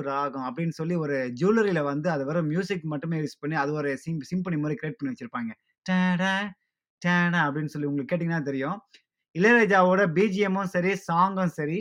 [0.07, 4.21] ராகம் அப்படின்னு சொல்லி ஒரு ஜுவல்லரியில வந்து அது வர மியூசிக் மட்டுமே யூஸ் பண்ணி அது ஒரு சிம்
[4.31, 5.51] சிம்பனி மாதிரி கிரியேட் பண்ணி வச்சிருப்பாங்க.
[5.85, 6.33] டேடா
[7.01, 8.77] டேடா அப்படின்னு சொல்லி உங்களுக்கு கேட்டீங்கன்னா தெரியும்.
[9.35, 11.79] இளையராஜாவோட பிஜிஎம்மும் சரி, சாங்கும் சரி,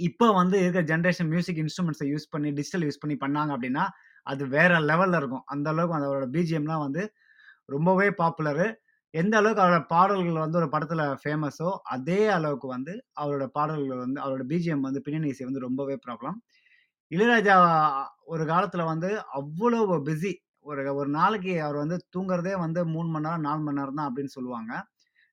[0.00, 3.84] இப்போ வந்து இருக்கிற ஜென்ரேஷன் மியூசிக் இன்ஸ்ட்ருமெண்ட்ஸை யூஸ் பண்ணி, டிஜிட்டல் யூஸ் பண்ணி பண்ணாங்க அப்படின்னா,
[4.26, 5.44] அது வேற லெவல்ல இருக்கும்.
[5.46, 7.02] அந்த அளவுக்கு அதோட பிஜிஎம்லாம் வந்து
[7.68, 8.66] ரொம்பவே பாப்புலரு.
[9.14, 14.44] எந்த அளவுக்கு அவரோட பாடல்கள் வந்து ஒரு படத்துல ஃபேமஸோ, அதே அளவுக்கு வந்து அவரோட பாடல்கள் வந்து அவரோட
[14.52, 16.38] பிஜிஎம் வந்து பின்னணி இசை வந்து ரொம்பவே ப்ராப்ளம்
[17.10, 17.56] இளையராஜா
[18.26, 20.32] ஒரு காலத்துல வந்து அவ்வளோ பிஸி.
[20.66, 24.34] ஒரு ஒரு நாளைக்கு அவர் வந்து தூங்குறதே வந்து மூணு மணி நேரம், நாலு மணி நேரம் தான் அப்படின்னு
[24.38, 24.72] சொல்லுவாங்க.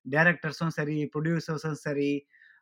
[0.06, 2.10] டேரக்டர்ஸும் சரி, ப்ரொடியூசர்ஸும் சரி,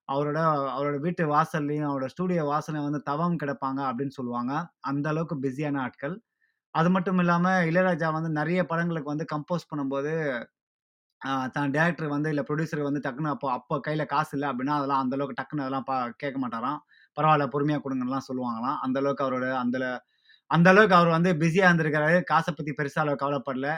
[0.09, 0.38] அவரோட
[0.75, 4.53] அவரோட வீட்டு வாசல்லையும் அவரோட ஸ்டூடியோ வாசலையும் வந்து தவம் கிடப்பாங்க அப்படின்னு சொல்லுவாங்க.
[4.91, 6.17] அந்த அளவுக்கு பிஸியான ஆட்கள்.
[6.75, 10.12] அது மட்டும் இல்லாமல் இளையராஜா வந்து நிறைய படங்களுக்கு வந்து கம்போஸ் பண்ணும்போது,
[11.57, 15.16] தான் டைரக்டர் வந்து இல்லை ப்ரொடியூசர் வந்து டக்குனு அப்போ அப்போ கையில் காசு இல்லை அப்படின்னா, அதெல்லாம் அந்த
[15.18, 16.81] அளவுக்கு அதெல்லாம் பா கேட்க மாட்டாராம்.
[17.16, 18.79] பரவாயில்ல பொறுமையாக கொடுங்கலாம் சொல்லுவாங்களாம்.
[18.87, 19.79] அந்த அளவுக்கு அவரோட அந்த
[20.51, 22.16] அந்த அளவுக்கு அவர் வந்து பிஸியாக இருந்திருக்காரு.
[22.31, 23.68] காசை பற்றி பெருசாக அளவு கவலைப்படல.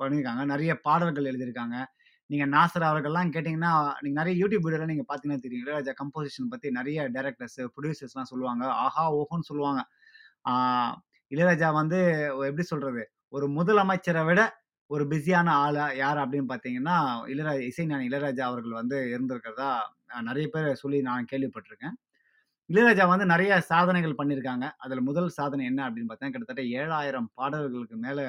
[0.00, 0.42] பண்ணியிருக்காங்க.
[0.52, 1.76] நிறைய பாடல்கள் எழுதியிருக்காங்க.
[2.30, 5.62] நீங்கள் நாசர் அவர்கள்லாம் கேட்டிங்கன்னா நீங்கள் நிறைய யூடியூப் வீடியோலாம் நீங்கள் பார்த்தீங்கன்னா தெரியும்.
[5.64, 8.64] இளையராஜா கம்போசிஷன் பற்றி நிறைய டேரக்டர்ஸ் ப்ரொடியூசர்ஸ்லாம் சொல்லுவாங்க.
[8.84, 9.04] ஆஹா!
[9.18, 9.82] ஓஹோன்னு சொல்லுவாங்க.
[11.32, 11.98] இளையராஜா வந்து
[12.48, 14.40] எப்படி சொல்கிறது ஒரு முதலமைச்சரை விட
[14.90, 16.96] ஒரு பிஸியான ஆளா யார் அப்படின்னு பார்த்தீங்கன்னா,
[17.32, 19.70] இளையராஜா இசைஞானி இளையராஜா அவர்கள் வந்து இருந்திருக்கிறதா
[20.28, 21.94] நிறைய பேர் சொல்லி நான் கேள்விப்பட்டிருக்கேன்.
[22.70, 24.66] இளையராஜா வந்து நிறைய சாதனைகள் பண்ணியிருக்காங்க.
[24.84, 28.24] அதில் முதல் சாதனை என்ன அப்படின்னு பார்த்தீங்கன்னா கிட்டத்தட்ட 7000 பாடல்களுக்கு மேலே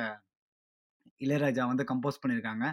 [1.22, 2.66] இளையராஜா வந்து கம்போஸ் பண்ணியிருக்காங்க.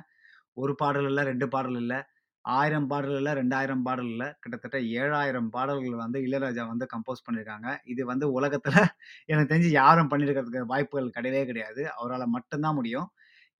[0.56, 1.98] ஒரு பாடல் இல்லை ரெண்டு பாடல் இல்லை
[2.44, 7.68] ஆயிரம் பாடல் இல்லை ரெண்டாயிரம் பாடல் இல்லை கிட்டத்தட்ட 7000 பாடல்கள் வந்து இளையராஜா வந்து கம்போஸ் பண்ணியிருக்காங்க.
[7.92, 8.76] இது வந்து உலகத்தில்
[9.30, 11.82] எனக்கு தெரிஞ்சு யாரும் பண்ணியிருக்கிறதுக்கு வாய்ப்புகள் கிடையவே கிடையாது.
[11.98, 13.08] அவரால் மட்டும்தான் முடியும்.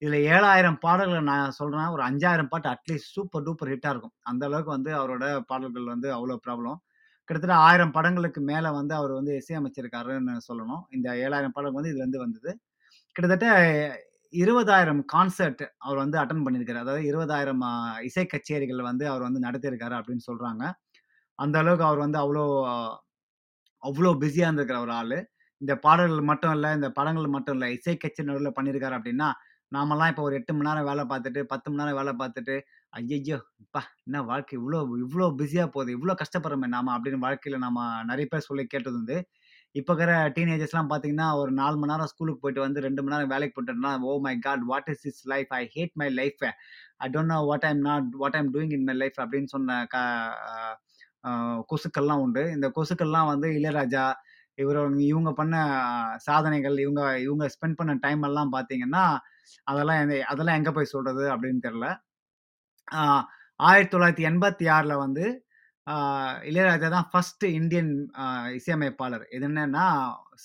[0.03, 4.15] இதில் ஏழாயிரம் பாடல்களை நான் சொல்கிறேன் ஒரு 5000 பாட்டு அட்லீஸ்ட் சூப்பர் டூப்பர் ஹிட்டாக இருக்கும்.
[4.31, 6.79] அந்த அளவுக்கு வந்து அவரோட பாடல்கள் வந்து அவ்வளோ ப்ராப்ளம்
[7.29, 10.83] கிட்டத்தட்ட ஆயிரம் படங்களுக்கு மேலே வந்து அவர் வந்து இசையமைச்சிருக்காருன்னு சொல்லணும்.
[10.97, 12.51] இந்த 7000 பாடல் வந்து இதுலேருந்து வந்தது.
[13.17, 13.49] கிட்டத்தட்ட
[14.33, 16.83] 20,000 கான்சர்ட் அவர் வந்து அட்டன் பண்ணியிருக்காரு.
[16.85, 17.63] அதாவது இருபதாயிரம்
[18.09, 20.65] இசை கச்சேரிகள் வந்து அவர் வந்து நடத்தியிருக்காரு அப்படின்னு சொல்கிறாங்க
[21.39, 22.45] அந்த அளவுக்கு அவர் வந்து அவ்வளோ
[23.83, 25.17] அவ்வளோ பிஸியாக இருந்திருக்கிற ஒரு ஆள்
[25.61, 29.29] இந்த பாடல்கள் மட்டும் இல்லை இந்த படங்கள் மட்டும் இல்லை இசை கச்சேரி நடுவில் பண்ணியிருக்காரு அப்படின்னா,
[29.73, 32.57] நாமெல்லாம் இப்போ ஒரு எட்டு மணி நேரம் வேலை பார்த்துட்டு, 10 மணி நேரம் வேலை பார்த்துட்டு,
[32.93, 35.91] ஐயய்யோ இப்பா என்ன வாழ்க்கை இவ்வளோ இவ்வளோ பிஸியாக போகுது.
[35.97, 37.79] இவ்வளோ கஷ்டப்படுறோமே நாம அப்படின்னு வாழ்க்கையில் நாம
[38.11, 39.17] நிறைய பேர் சொல்லி கேட்டது வந்து
[39.77, 43.55] இப்போ இருக்கிற டீனேஜர்ஸ்லாம் பார்த்தீங்கன்னா, ஒரு நாலு மணி நேரம் ஸ்கூலுக்கு போயிட்டு வந்து ரெண்டு மணி நேரம் வேலைக்கு
[43.57, 43.75] போயிட்டு
[44.09, 44.63] "ஓ my God!
[44.71, 45.51] What is is life?
[45.59, 46.43] I hate my life.
[47.03, 49.97] I don't know what I'm not what I'm doing in my life" அப்படின்னு சொன்ன க
[51.71, 52.43] கொசுக்கள்லாம் உண்டு.
[52.57, 54.05] இந்த கொசுக்கள்லாம் வந்து இளையராஜா,
[54.59, 55.55] இவரு இவங்க பண்ண
[56.27, 59.05] சாதனைகள், இவங்க இவங்க ஸ்பெண்ட் பண்ண டைம் எல்லாம் பார்த்தீங்கன்னா,
[59.67, 61.87] அதெல்லாம் எந்த அதெல்லாம் எங்கே போய் சொல்கிறது அப்படின்னு தெரில
[63.61, 65.25] ஆயிரத்தி தொள்ளாயிரத்தி எண்பத்தி ஆறில் வந்து
[66.51, 67.91] இளையராஜா தான் ஃபர்ஸ்ட் இந்தியன்
[68.59, 69.25] இசையமைப்பாளர்.
[69.37, 69.85] இது என்னன்னா,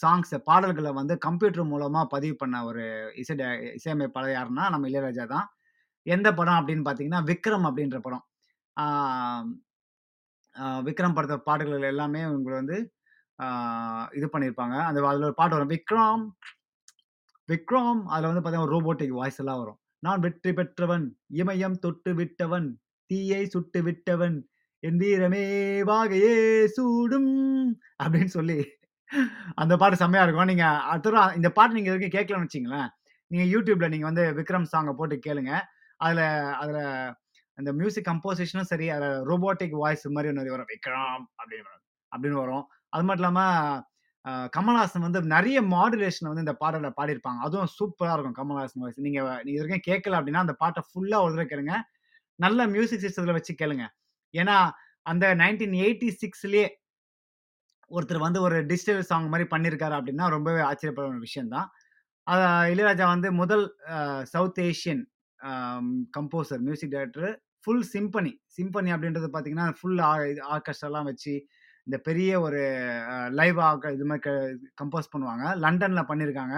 [0.01, 2.83] சாங்ஸ் பாடல்களை வந்து கம்ப்யூட்டர் மூலமா பதிவு பண்ண ஒரு
[3.21, 3.35] இசை
[3.77, 5.47] இசையமைப்பாளர் யாருன்னா, நம்ம இளையராஜா தான்.
[6.05, 8.25] எந்த படம் அப்படின்னு பார்த்தீங்கன்னா, விக்ரம் அப்படின்ற படம்.
[10.87, 12.77] விக்ரம் படத்த பாடல்கள் எல்லாமே உங்களை வந்து
[14.19, 14.75] இது பண்ணியிருப்பாங்க.
[14.87, 15.73] அந்த அதில் ஒரு பாட்டு வரும்.
[15.75, 16.23] விக்ரம்
[17.49, 19.79] விக்ரம் அதில் வந்து பார்த்தீங்கன்னா, ரோபோட்டிக் வாய்ஸ் எல்லாம் வரும்.
[20.05, 21.05] நான் வெற்றி பெற்றவன்,
[21.41, 22.67] இமயம் தொட்டு விட்டவன்,
[23.09, 24.37] தீயை சுட்டு விட்டவன்,
[24.83, 25.43] என் வீரமே
[25.89, 26.35] வாகையே
[26.75, 27.31] சூடும்
[28.03, 28.59] அப்படின்னு சொல்லி
[29.61, 30.49] அந்த பாட்டு செம்மையா இருக்கும்.
[30.51, 32.89] நீங்க அடுத்த இந்த பாட்டு நீங்க இதுவரைக்கும் கேட்கலன்னு வச்சிங்களேன்
[33.31, 35.51] நீங்க யூடியூப்ல நீங்க வந்து விக்ரம் சாங்கை போட்டு கேளுங்க.
[35.99, 36.21] அதுல
[36.61, 36.79] அதுல
[37.57, 40.69] அந்த மியூசிக் கம்போசிஷனும் சரி, அதுல ரோபோட்டிக் வாய்ஸ் மாதிரி ஒன்று வரும்.
[40.73, 42.65] விக்ரம் அப்படின்னு வரும் அப்படின்னு வரும்.
[42.93, 43.41] அது மட்டும் இல்லாம
[44.55, 47.39] கமல்ஹாசன் வந்து நிறைய மாடுலேஷன் வந்து இந்த பாடல பாடியிருப்பாங்க.
[47.47, 48.99] அதுவும் சூப்பரா இருக்கும் கமல்ஹாசன் வாய்ஸ்.
[49.07, 51.75] நீங்க நீங்க இதுவரைக்கும் கேட்கல அப்படின்னா அந்த பாட்டை ஃபுல்லா ஒரு தடவ கேளுங்க.
[52.39, 53.85] நல்ல மியூசிக் சிஸ்டத்துல வச்சு கேளுங்க.
[54.33, 54.57] ஏன்னா,
[55.05, 56.67] அந்த 1986லயே
[57.91, 61.67] ஒருத்தர் வந்து ஒரு டிஜிட்டல் சாங் மாதிரி பண்ணியிருக்காரு அப்படின்னா ரொம்பவே ஆச்சரியப்பட ஒரு விஷயம் தான்.
[62.71, 63.65] இளையராஜா வந்து முதல்
[64.33, 65.01] South Asian
[66.17, 67.31] composer, music director
[67.65, 68.33] full symphony.
[68.57, 70.11] Symphony அப்படின்றது பார்த்தீங்கன்னா, ஃபுல் ஆ
[70.55, 71.33] ஆர்கெஸ்ட்ராலாம் வச்சு,
[71.87, 72.61] இந்த பெரிய ஒரு
[73.39, 74.31] லைவ் ஆக இது மாதிரி க
[74.81, 75.45] கம்போஸ் பண்ணுவாங்க.
[75.65, 76.55] லண்டனில் பண்ணியிருக்காங்க.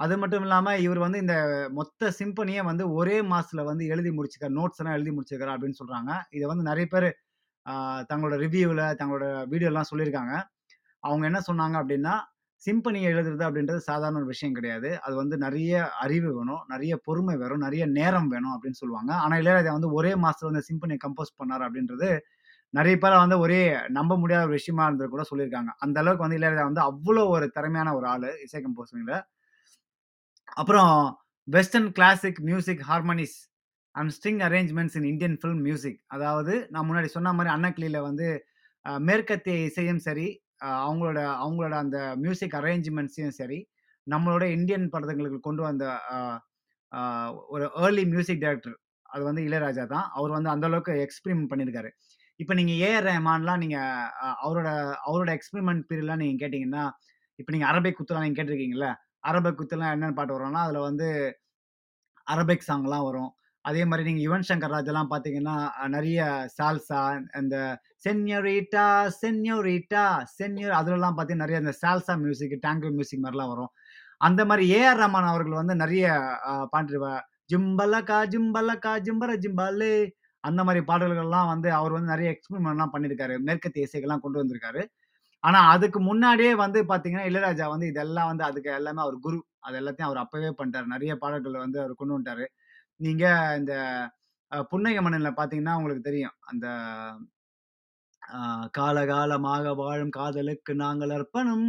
[0.00, 1.34] அது மட்டும் இல்லாமல் இவர் வந்து இந்த
[1.78, 4.54] மொத்த சிம்பனியை வந்து ஒரே மாசத்துல வந்து எழுதி முடிச்சுருக்காரு.
[4.60, 6.10] நோட்ஸ் எல்லாம் எழுதி முடிச்சிருக்கிறார் அப்படின்னு சொல்றாங்க.
[6.36, 7.08] இதை வந்து நிறைய பேர்
[8.10, 10.34] தங்களோட ரிவ்யூவில் தங்களோட வீடியோலாம் சொல்லியிருக்காங்க.
[11.04, 12.14] அவங்க என்ன சொன்னாங்க அப்படின்னா
[12.62, 14.88] சிம்பனி எழுதுறது அப்படின்றது சாதாரண ஒரு விஷயம் கிடையாது.
[15.06, 15.72] அது வந்து நிறைய
[16.04, 19.12] அறிவு வேணும், நிறைய பொறுமை வேணும், நிறைய நேரம் வேணும் அப்படின்னு சொல்லுவாங்க.
[19.24, 22.10] ஆனால் இளையராஜா வந்து ஒரே மாசத்துல வந்து சிம்பனியை கம்போஸ் பண்ணார் அப்படின்றது
[22.74, 23.60] நிறைய பேர வந்து ஒரே
[23.98, 25.70] நம்ப முடியாத ஒரு விஷயமா இருந்தது கூட சொல்லியிருக்காங்க.
[25.84, 29.16] அந்த அளவுக்கு வந்து இளையராஜா வந்து அவ்வளோ ஒரு திறமையான ஒரு ஆள் இசை கம்போசிங்கில்
[30.58, 30.92] அப்புறம்
[31.48, 33.36] western classic music harmonies
[33.94, 35.98] and string arrangements in Indian film music.
[36.14, 38.26] அதாவது நான் முன்னாடி சொன்ன மாதிரி அன்னக்கிளியில் வந்து
[39.08, 40.26] மேற்கத்திய இசையும் சரி,
[40.86, 43.58] அவங்களோட அவங்களோட அந்த மியூசிக் அரேஞ்ச்மெண்ட்ஸையும் சரி,
[44.06, 45.84] நம்மளோட இந்தியன் படத்துங்களுக்கு கொண்டு வந்த
[47.54, 48.76] ஒரு ஏர்லி மியூசிக் டைரக்டர்.
[49.08, 50.06] அது வந்து இளையராஜா தான்.
[50.18, 51.90] அவர் வந்து அந்த அளவுக்கு எக்ஸ்பெரிமென்ட் பண்ணியிருக்காரு.
[52.40, 53.06] இப்போ நீங்கள் ஏ.ஆர்.
[53.08, 54.08] ரஹ்மான்லாம் நீங்கள்
[54.44, 54.68] அவரோட
[55.08, 56.84] அவரோட எக்ஸ்பிரிமெண்ட் பீரியட்லாம் நீங்கள் கேட்டிங்கன்னா
[57.38, 58.90] இப்போ நீங்கள் அரபிக் குத்துலாம் நீங்கள் கேட்டிருக்கீங்களா
[59.24, 61.08] அரபிக் குத்துலாம் என்னென்ன பாட்டு வரும்னா, அதில் வந்து
[62.26, 63.30] அரபிக் சாங்லாம் வரும்.
[63.64, 65.56] அதே மாதிரி நீங்கள் யுவன் சங்கர் ராஜெல்லாம் பார்த்தீங்கன்னா,
[65.88, 66.20] நிறைய
[66.56, 67.00] சால்சா,
[67.38, 67.56] இந்த
[68.04, 68.86] சென்யோரிட்டா,
[69.20, 70.04] சென்யோரிட்டா,
[70.38, 73.72] சென்யோர் அதுலலாம் பார்த்தீங்கன்னா, நிறைய இந்த சால்சா மியூசிக், டாங்கோ மியூசிக் மாதிரிலாம் வரும்.
[74.20, 75.00] அந்த மாதிரி ஏ.ஆர்.
[75.00, 76.06] ரஹ்மான் அவர்கள் வந்து நிறைய
[76.50, 77.00] அ பாட்டு
[77.50, 79.92] ஜிம்பலக்கா ஜிம்பலக்கா ஜிம்பர ஜிம்பாலே
[80.44, 83.34] அந்த மாதிரி பாடல்கள்லாம் வந்து அவர் வந்து நிறைய எக்ஸ்பிரிமெண்ட்லாம் பண்ணியிருக்காரு.
[83.40, 84.82] மேற்கத்திய இசைகள்லாம் கொண்டு வந்திருக்காரு.
[85.44, 89.38] ஆனா அதுக்கு முன்னாடியே வந்து பாத்தீங்கன்னா இளையராஜா வந்து இதெல்லாம் வந்து அதுக்கு எல்லாமே அவர் குரு.
[89.62, 90.86] அது எல்லாத்தையும் அவர் அப்பவே பண்ணிட்டாரு.
[90.86, 92.46] நிறைய பாடல்கள் வந்து அவர் கொண்டு வந்துட்டாரு.
[93.00, 93.24] நீங்க
[93.60, 93.74] இந்த
[94.52, 96.36] அ புன்னகை மன்னன்ல பார்த்தீங்கன்னா, உங்களுக்கு தெரியும்.
[96.48, 96.66] அந்த
[98.76, 101.68] காலகாலமாக வாழும் காதலுக்கு நாங்கள் அர்ப்பணம்.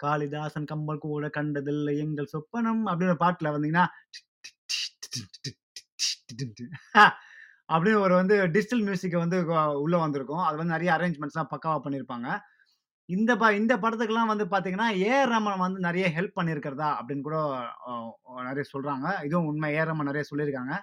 [0.00, 3.84] காளிதாசன், கம்பல் கூட கண்டதில்லை எங்கள் சொப்பனம் அப்படின்னு ஒரு பாட்டுல வந்தீங்கன்னா,
[7.68, 9.38] அப்படின்னு ஒரு வந்து டிஜிட்டல் மியூசிக் வந்து
[9.82, 10.44] உள்ள வந்திருக்கும்.
[10.46, 12.28] அது வந்து நிறைய அரேஞ்ச்மெண்ட்ஸ்லாம் பக்காவா பண்ணியிருப்பாங்க.
[13.12, 15.30] இந்த ப இந்த படத்துக்கெல்லாம் வந்து பார்த்தீங்கன்னா, ஏ.ஆர்.
[15.32, 17.36] ரமன் வந்து நிறைய ஹெல்ப் பண்ணியிருக்கிறதா அப்படின்னு கூட
[18.48, 19.70] நிறைய சொல்கிறாங்க இதுவும் உண்மை.
[19.76, 19.90] ஏ.ஆர்.
[19.90, 20.74] ரமன் நிறைய சொல்லியிருக்காங்க.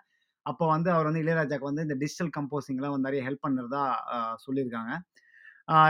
[0.46, 3.84] அப்போ வந்து அவர் வந்து இளையராஜாக்கு வந்து இந்த டிஜிட்டல் கம்போசிங்லாம் வந்து நிறைய ஹெல்ப் பண்ணுறதா
[4.46, 4.92] சொல்லியிருக்காங்க.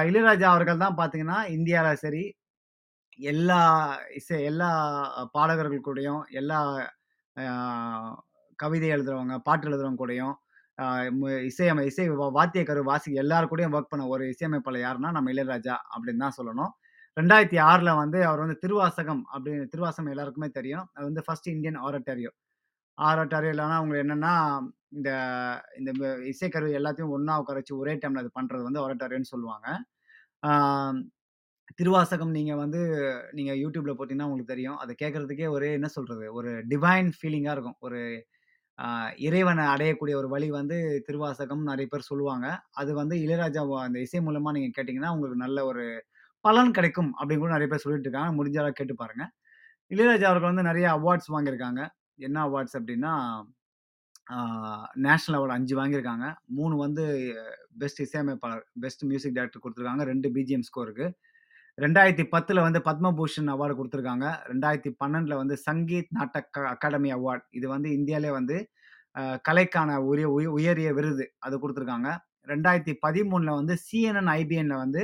[0.09, 2.23] இளையராஜா அவர்கள் தான் பார்த்தீங்கன்னா, இந்தியாவில் சரி,
[3.29, 3.59] எல்லா
[4.19, 4.69] இசை எல்லா
[5.37, 6.59] பாடகர்கள் கூடயும், எல்லா
[8.59, 10.35] கவிதை எழுதுறவங்க, பாட்டு எழுதுறவங்க கூடயும்,
[11.49, 16.23] இசையமை இசை வ வாத்தியக்காரு வாசி எல்லார் கூடயும் ஒர்க் பண்ண ஒரு இசையமைப்பாளர் யாருன்னா, நம்ம இளையராஜா அப்படின்னு
[16.25, 16.71] தான் சொல்லணும்.
[17.17, 20.85] 2006ல வந்து அவர் வந்து திருவாசகம் அப்படின்னு திருவாசகம் எல்லாருக்குமே தெரியும்.
[20.95, 22.31] அது வந்து ஃபர்ஸ்ட் இந்தியன் ஆரட்டோரியோ.
[22.97, 24.33] ஆரட்டோரியல்னா அவங்களுக்கு என்னன்னா,
[24.97, 25.09] இந்த
[25.79, 25.91] இந்த
[26.31, 29.67] இசைக்கருவி எல்லாத்தையும் ஒன்றா உட்கார வச்சு ஒரே டைமில் அது பண்ணுறது வந்து ஆரட்டோரியம்ன்னு சொல்லுவாங்க.
[31.79, 32.79] திருவாசகம் நீங்கள் வந்து
[33.37, 34.77] நீங்கள் யூடியூப்பில் போட்டிங்கன்னா உங்களுக்கு தெரியும்.
[34.83, 37.79] அதை கேட்கறதுக்கே ஒரே என்ன சொல்கிறது ஒரு டிவைன் ஃபீலிங்காக இருக்கும்.
[37.87, 37.99] ஒரு
[39.17, 42.47] இறைவனை அடையக்கூடிய ஒரு வழி வந்து திருவாசகம் நிறைய பேர் சொல்லுவாங்க.
[42.81, 45.85] அது வந்து இளையராஜா அந்த இசை மூலமா நீங்க கேட்டீங்கன்னா, உங்களுக்கு நல்ல ஒரு
[46.45, 48.33] பலன் கிடைக்கும் அப்படின்னு கூட நிறைய பேர் சொல்லிட்டு இருக்காங்க.
[48.39, 49.23] முடிஞ்ச அளவு கேட்டு பாருங்க.
[49.91, 51.81] இளையராஜா அவர்கள் வந்து நிறைய அவார்ட்ஸ் வாங்கியிருக்காங்க.
[52.19, 53.13] என்ன அவார்ட்ஸ் அப்படின்னா,
[54.27, 56.25] நேஷ்னல் நேஷனல் அவார்ட் 5 வாங்கியிருக்காங்க.
[56.57, 57.05] மூணு வந்து
[57.81, 61.07] பெஸ்ட் இசையமைப்பாளர், பெஸ்ட் மியூசிக் டைரக்டர் கொடுத்துருக்காங்க ரெண்டு பிஜிஎம் ஸ்கோருக்கு.
[61.81, 64.25] 2010ல வந்து பத்மபூஷன் அவார்டு குடுத்துருக்காங்க.
[64.49, 67.45] 2012ல வந்து சங்கீத் நாட்டக் க அகாடமி அவார்ட்.
[67.57, 68.57] இது வந்து இந்தியாவிலே வந்து
[69.47, 71.25] கலைக்கான உரிய உய உயரிய விருது.
[71.45, 72.09] அது கொடுத்துருக்காங்க
[72.51, 75.01] ரெண்டாயிரத்தி பதிமூணில் வந்து சிஎன்என், ஐபிஎனில் வந்து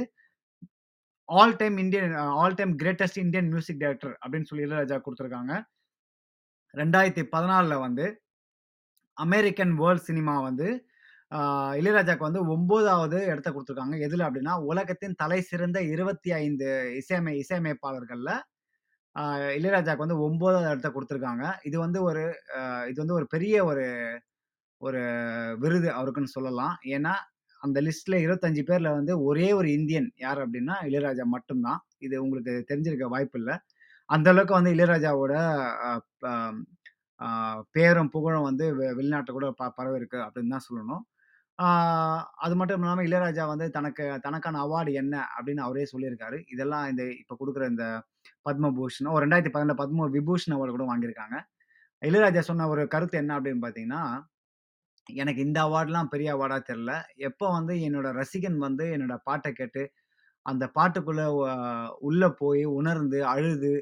[1.30, 5.54] all time Indian all time greatest Indian music director அப்படின்னு சொல்லி இளையராஜா குடுத்துருக்காங்க.
[6.74, 8.06] 2014ல வந்து
[9.18, 10.68] அமெரிக்கன் வேர்ல்ட் சினிமா வந்து
[11.80, 16.68] இளையராஜாக்கு வந்து ஒன்பதாவது இடத்த கொடுத்துருக்காங்க எதில் அப்படின்னா, உலகத்தின் தலை சிறந்த 25
[17.02, 18.34] இசையமை இசையமைப்பாளர்களில்
[19.56, 22.24] இளையராஜாக்கு வந்து ஒன்பதாவது இடத்த கொடுத்துருக்காங்க இது வந்து ஒரு
[22.92, 23.86] இது வந்து ஒரு பெரிய ஒரு
[24.82, 25.02] ஒரு
[25.60, 26.76] விருது அவருக்குன்னு சொல்லலாம்.
[26.96, 27.14] ஏன்னா,
[27.62, 33.08] அந்த லிஸ்ட்ல 25 பேர்ல வந்து ஒரே ஒரு இந்தியன் யார் அப்படின்னா, இளையராஜா மட்டும்தான் இது உங்களுக்கு தெரிஞ்சிருக்க
[33.16, 33.52] வாய்ப்பில்ல.
[34.10, 35.36] அந்த அளவுக்கு வந்து இளையராஜாவோட
[36.22, 36.26] ப
[37.76, 38.88] பேரும், புகழும் வந்து வெ
[39.32, 41.04] கூட ப பரவிருக்கு அப்படின்னு தான் சொல்லணும்.
[42.44, 46.38] அது மட்டும் இல்லாமல் இளையராஜா வந்து தனக்கு தனக்கான அவார்டு என்ன அப்படின்னு அவரே சொல்லியிருக்காரு.
[46.54, 47.86] இதெல்லாம் இந்த இப்போ கொடுக்குற இந்த
[48.46, 51.38] பத்மபூஷன் ஓ 2012ல பத்ம விபூஷன் அவார்டு கூட வாங்கியிருக்காங்க.
[52.02, 54.02] இளையராஜா சொன்ன ஒரு கருத்து என்ன அப்படின்னு பார்த்தீங்கன்னா,
[55.10, 56.92] எனக்கு இந்த அவார்ட்லாம் பெரிய அவார்டாக தெரில
[57.30, 59.84] எப்போ வந்து என்னோட ரசிகன் வந்து என்னோட பாட்டை கேட்டு
[60.46, 61.26] அந்த பாட்டுக்குள்ளே
[62.10, 63.74] உள்ளே போய் உணர்ந்து, அழுது,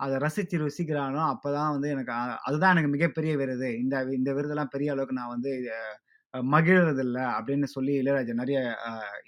[0.00, 2.12] அதை ரசித்து ருசிக்கிறானோ, அப்போ தான் வந்து எனக்கு
[2.48, 3.70] அதுதான் எனக்கு மிகப்பெரிய விருது.
[3.82, 5.52] இந்த இந்த விருதெல்லாம் பெரிய அளவுக்கு நான் வந்து
[6.34, 8.60] மகிழறதில்ல அப்படின்னு சொல்லி இளையராஜா நிறைய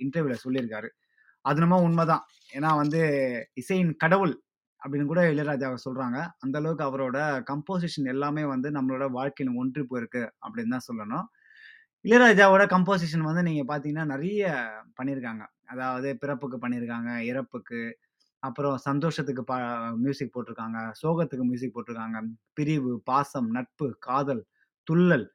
[0.04, 0.88] இன்டர்வியூல சொல்லியிருக்காரு.
[1.44, 2.24] அது என்னமோ உண்மைதான்
[2.56, 3.00] ஏன்னா வந்து
[3.60, 4.34] இசையின் கடவுள்
[4.82, 6.18] அப்படின்னு கூட இளையராஜாவை சொல்றாங்க.
[6.38, 7.18] அந்த அளவுக்கு அவரோட
[7.50, 11.26] கம்போசிஷன் எல்லாமே வந்து நம்மளோட வாழ்க்கையில ஒன்றி போயிருக்கு அப்படின்னு தான் சொல்லணும்.
[12.04, 14.44] இளையராஜாவோட கம்போசிஷன் வந்து நீங்க பாத்தீங்கன்னா நிறைய
[15.00, 15.44] பண்ணியிருக்காங்க.
[15.72, 17.80] அதாவது பிறப்புக்கு பண்ணியிருக்காங்க, இறப்புக்கு,
[18.42, 19.56] அப்புறம் சந்தோஷத்துக்கு பா
[20.04, 22.20] மியூசிக் போட்டிருக்காங்க, சோகத்துக்கு மியூசிக் போட்டிருக்காங்க,
[22.52, 24.42] பிரிவு, பாசம், நட்பு, காதல்,
[24.86, 25.26] துள்ளல்,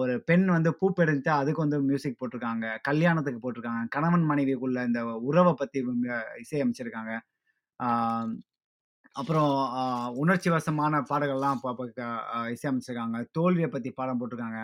[0.00, 5.52] ஒரு பெண் வந்து பூ பெறுந்துட்டா அதுக்கு வந்து மியூசிக் போட்டிருக்காங்க, கல்யாணத்துக்கு போட்டிருக்காங்க, கணவன் மனைவிக்குள்ள இந்த உறவை
[5.60, 5.78] பத்தி
[6.42, 7.12] இசையமைச்சிருக்காங்க.
[9.16, 9.52] அப்புறம்
[10.22, 11.60] உணர்ச்சி வசமான பாடல்கள்லாம்
[12.54, 13.18] இசையமைச்சிருக்காங்க.
[13.36, 14.60] தோல்வியை பத்தி பாடம் போட்டிருக்காங்க.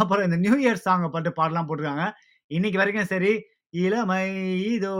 [0.00, 2.06] அப்புறம் இந்த நியூ இயர் சாங்க பாட்டு பாடலாம் போட்டிருக்காங்க.
[2.50, 3.32] இன்னைக்கு வரைக்கும் சரி,
[3.74, 4.22] இளமை
[4.74, 4.94] இதோ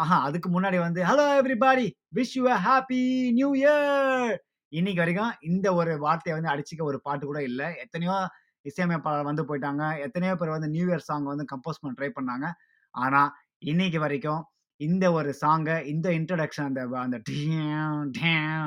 [0.00, 1.86] ஆஹா அதுக்கு முன்னாடி வந்து hello everybody
[2.18, 3.00] wish you happy
[3.38, 4.34] new year
[4.72, 8.16] இன்னைக்கு வரைக்கும் இந்த ஒரு வார்த்தையை வந்து அடிச்சுக்க ஒரு பாட்டு கூட இல்லை எத்தனையோ
[8.64, 9.84] இசையமைப்பாளர் வந்து போயிட்டாங்க.
[10.06, 12.46] எத்தனையோ பேர் வந்து நியூ இயர் சாங் வந்து கம்போஸ் பண்ண ட்ரை பண்ணாங்க.
[12.94, 13.22] ஆனா,
[13.64, 14.42] இன்னைக்கு வரைக்கும்
[14.80, 17.16] இந்த ஒரு சாங்கை இந்த இன்ட்ரடக்ஷன் அந்த அந்த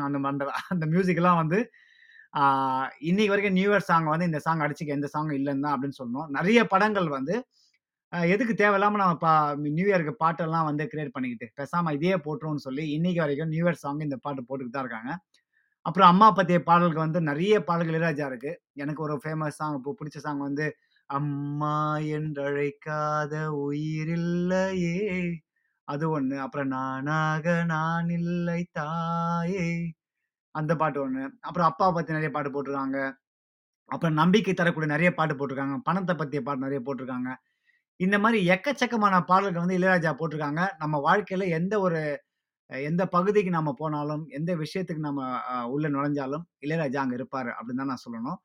[0.07, 1.59] அந்த அந்த அந்த மியூசிக்லாம் வந்து
[3.09, 6.29] இன்னைக்கு வரைக்கும் நியூ இயர் சாங் வந்து இந்த சாங் அடிச்சுக்க எந்த சாங்கும் இல்லைன்னு தான் அப்படின்னு சொல்லணும்.
[6.37, 7.35] நிறைய படங்கள் வந்து
[8.31, 9.31] எதுக்கு தேவையில்லாமல் நம்ம பா
[9.77, 14.05] நியூ இயர்க்கு பாட்டெல்லாம் வந்து கிரியேட் பண்ணிக்கிட்டு, பேசாமல் இதே போட்டுருவோம்னு சொல்லி இன்னைக்கு வரைக்கும் நியூ இயர் சாங்
[14.07, 15.11] இந்த பாட்டு போட்டுக்கிட்டு தான் இருக்காங்க.
[15.87, 18.51] அப்புறம் அம்மா பத்திய பாடல்கள் வந்து நிறைய பாடல்கள் இளையராஜா இருக்கு.
[18.75, 20.65] எனக்கு ஒரு ஃபேமஸ் சாங் இப்போ பிடிச்ச சாங் வந்து,
[21.09, 21.75] அம்மா
[22.17, 23.33] என்றழைக்காத
[23.65, 24.95] உயிரில்லையே
[25.87, 29.65] அது ஒன்று அப்புறம் நானாக நான் இல்லை தாயே
[30.55, 32.99] அந்த பாட்டு ஒன்று அப்புறம் அப்பா பற்றி நிறைய பாட்டு போட்டிருக்காங்க.
[33.89, 35.77] அப்புறம் நம்பிக்கை தரக்கூடிய நிறைய பாட்டு போட்டிருக்காங்க.
[35.89, 37.31] பணத்தை பற்றிய பாட்டு நிறைய போட்டிருக்காங்க.
[37.99, 40.63] இந்த மாதிரி எக்கச்சக்கமான பாடல்கள் வந்து இளையராஜா போட்டிருக்காங்க.
[40.83, 42.01] நம்ம வாழ்க்கையில எந்த ஒரு
[42.69, 45.21] எந்த பகுதிக்கு நம்ம போனாலும், எந்த விஷயத்துக்கு நம்ம
[45.65, 48.39] உள்ளே உள்ள நுழைஞ்சாலும், இளையராஜா அங்கே இருப்பார் அப்படின்னு தான் நான் சொல்லணும்.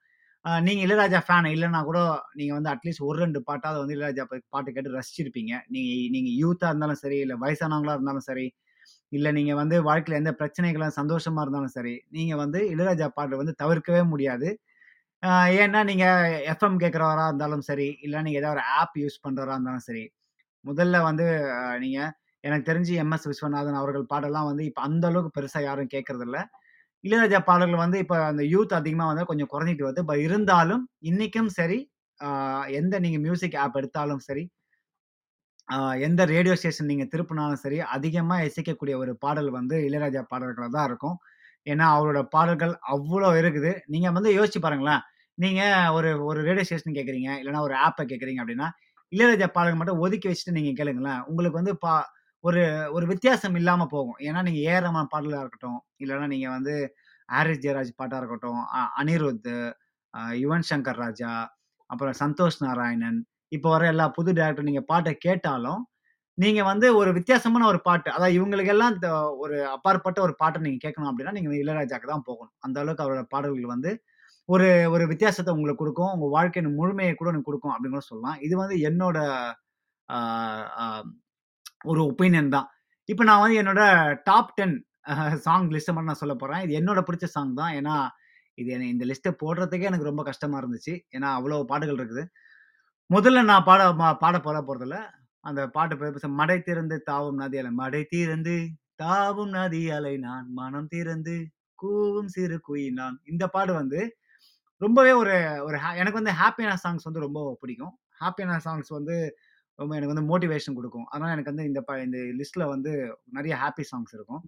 [0.66, 1.98] நீங்கள் இளையராஜா ஃபேன் இல்லைன்னா கூட,
[2.38, 5.52] நீங்கள் வந்து அட்லீஸ்ட் 1, 2 பாட்டாவது வந்து இளையராஜா பாட்டு கேட்டு ரசிச்சிருப்பீங்க.
[5.74, 8.46] நீங்கள் நீங்கள் யூத்தாக இருந்தாலும் சரி, இல்லை வயசானவங்களா இருந்தாலும் சரி,
[9.16, 14.02] இல்லை நீங்கள் வந்து வாழ்க்கையில் எந்த பிரச்சனைகளா சந்தோஷமாக இருந்தாலும் சரி, நீங்கள் வந்து இளையராஜா பாட்டு வந்து தவிர்க்கவே
[14.12, 14.48] முடியாது.
[15.62, 20.04] ஏன்னா நீங்கள் எஃப்எம் கேட்குறவராக இருந்தாலும் சரி, இல்லை நீங்கள் ஏதாவது ஒரு ஆப் யூஸ் பண்ணுறவராக இருந்தாலும் சரி,
[20.64, 21.26] முதல்ல வந்து
[21.85, 22.12] நீங்கள்
[22.44, 23.28] எனக்கு தெரிஞ்சு எம்.எஸ்.
[23.31, 26.38] விஸ்வநாதன் அவர்கள் பாடல்லாம் வந்து இப்போ அந்த அளவுக்கு பெருசாக யாரும் கேட்கறதில்ல.
[27.05, 30.02] இளையராஜா பாடல்கள் வந்து இப்போ அந்த யூத் அதிகமாக வந்து கொஞ்சம் குறைஞ்சிட்டு வருது.
[30.11, 31.78] பட் இருந்தாலும் இன்னைக்கும் சரி,
[32.81, 34.44] எந்த நீங்கள் மியூசிக் ஆப் எடுத்தாலும் சரி,
[36.07, 41.16] எந்த ரேடியோ ஸ்டேஷன் நீங்கள் திருப்பினாலும் சரி, அதிகமாக இசைக்கக்கூடிய ஒரு பாடல் வந்து இளையராஜா பாடல்களாக தான் இருக்கும்.
[41.66, 43.72] ஏன்னா, அவரோட பாடல்கள் அவ்வளோ இருக்குது.
[43.94, 45.02] நீங்கள் வந்து யோசிச்சு பாருங்களேன்.
[45.38, 48.68] நீங்கள் ஒரு ஒரு ரேடியோ ஸ்டேஷன் கேட்குறீங்க இல்லைனா ஒரு ஆப்பை கேட்குறீங்க அப்படின்னா,
[49.12, 51.22] இளையராஜா பாடல்கள் மட்டும் ஒதுக்கி வச்சுட்டு நீங்கள் கேளுங்களேன்.
[51.31, 51.94] உங்களுக்கு வந்து பா
[52.44, 54.16] ஒரு ஒரு வித்தியாசம் இல்லாமல் போகும்.
[54.28, 54.88] ஏன்னா, நீங்கள் ஏ.ஆர்.
[55.14, 56.74] பாடலாக இருக்கட்டும், இல்லைன்னா நீங்கள் வந்து
[57.28, 58.61] ஆரிஸ் ஜெயராஜ் பாட்டாக இருக்கட்டும்,
[59.00, 59.50] அனிருத்,
[60.42, 61.33] யுவன் சங்கர் ராஜா,
[61.90, 63.18] அப்புறம் சந்தோஷ் நாராயணன்,
[63.57, 65.83] இப்போ வர எல்லா புது டேரக்டர் நீங்கள் பாட்டை கேட்டாலும்,
[66.38, 68.96] நீங்கள் வந்து ஒரு வித்தியாசமான ஒரு பாட்டு, அதாவது இவங்களுக்கெல்லாம்
[69.44, 72.55] ஒரு அப்பாற்பட்ட ஒரு பாட்டை நீங்கள் கேட்கணும் அப்படின்னா, நீங்கள் இளையராஜாக்கு தான் போகணும்.
[72.66, 73.92] அந்த அளவுக்கு அவரோட பாடல்கள் வந்து
[74.48, 78.38] ஒரு ஒரு வித்தியாசத்தை உங்களுக்கு கொடுக்கும் உங்கள் வாழ்க்கையின் முழுமையை கூட குடுக்கும் அப்படின்னு கூட சொல்லலாம்.
[78.46, 79.18] இது வந்து என்னோட
[81.85, 82.68] ஒரு ஒப்பீனியன் தான்.
[83.09, 83.83] இப்போ நான் வந்து என்னோட
[84.25, 84.75] டாப் 10
[85.47, 87.73] சாங் லிஸ்ட்ட மட்டும் நான் சொல்லப் போகிறேன் இது என்னோட பிடிச்ச சாங் தான்.
[87.79, 87.95] ஏன்னா,
[88.59, 90.95] இது என்ன இந்த லிஸ்ட்டை போடுறதுக்கே எனக்கு ரொம்ப கஷ்டமாக இருந்துச்சு.
[91.16, 92.25] ஏன்னா, அவ்வளோ பாடுகள் இருக்குது.
[93.11, 93.83] முதல்ல நான் பாட
[94.23, 94.99] பாட போட போகிறதில்ல
[95.45, 97.73] அந்த பாட்டு பேர் மடை திறந்து தாவும் நதி அலை.
[97.83, 98.57] மடை திறந்து
[99.03, 101.37] தாவும் நதி அலை நான், மனம் திறந்து
[101.79, 103.16] கூவும் சிறு குயி நான்.
[103.33, 104.01] இந்த பாடு வந்து
[104.81, 105.35] ரொம்பவே ஒரு
[105.66, 107.95] ஒரு ஹே எனக்கு வந்து ஹாப்பியான சாங்ஸ் வந்து ரொம்ப பிடிக்கும்.
[108.23, 109.16] ஹாப்பியான சாங்ஸ் வந்து
[109.78, 112.92] ரொம்ப எனக்கு வந்து மோட்டிவேஷன் கொடுக்கும் அதனால் எனக்கு வந்து இந்த ப இந்த லிஸ்ட்டில் வந்து
[113.37, 114.42] நிறைய ஹாப்பி சாங்ஸ் இருக்கும்.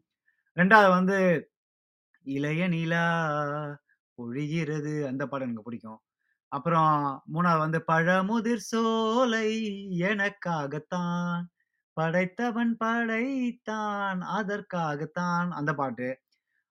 [0.56, 1.16] ரெண்டாவது வந்து
[2.26, 3.04] இளைய நீலா
[4.18, 6.00] பொழிகிறது அந்த பாட்டு எனக்கு பிடிக்கும்.
[6.52, 6.92] அப்புறம்
[7.34, 9.48] மூணாவது வந்து பழமுதிர் சோலை
[10.10, 11.42] எனக்காகத்தான்
[11.96, 16.08] படைத்தவன் படைத்தான் அதற்காகத்தான் அந்த பாட்டு.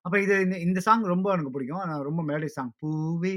[0.04, 1.84] அப்ப இது இந்த இந்த சாங் ரொம்ப எனக்கு பிடிக்கும்.
[2.10, 2.72] ரொம்ப மெலடி சாங்.
[2.82, 3.34] பூவே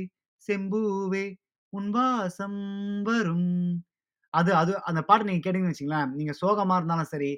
[0.47, 1.25] செம்பூவே
[1.73, 2.61] உன் வாசம்
[3.09, 3.49] வரும்.
[4.37, 7.31] அது அது அந்த பாட்டு நீங்க கேட்டீங்கன்னு வச்சுங்களேன் நீங்க சோகமா இருந்தாலும் சரி,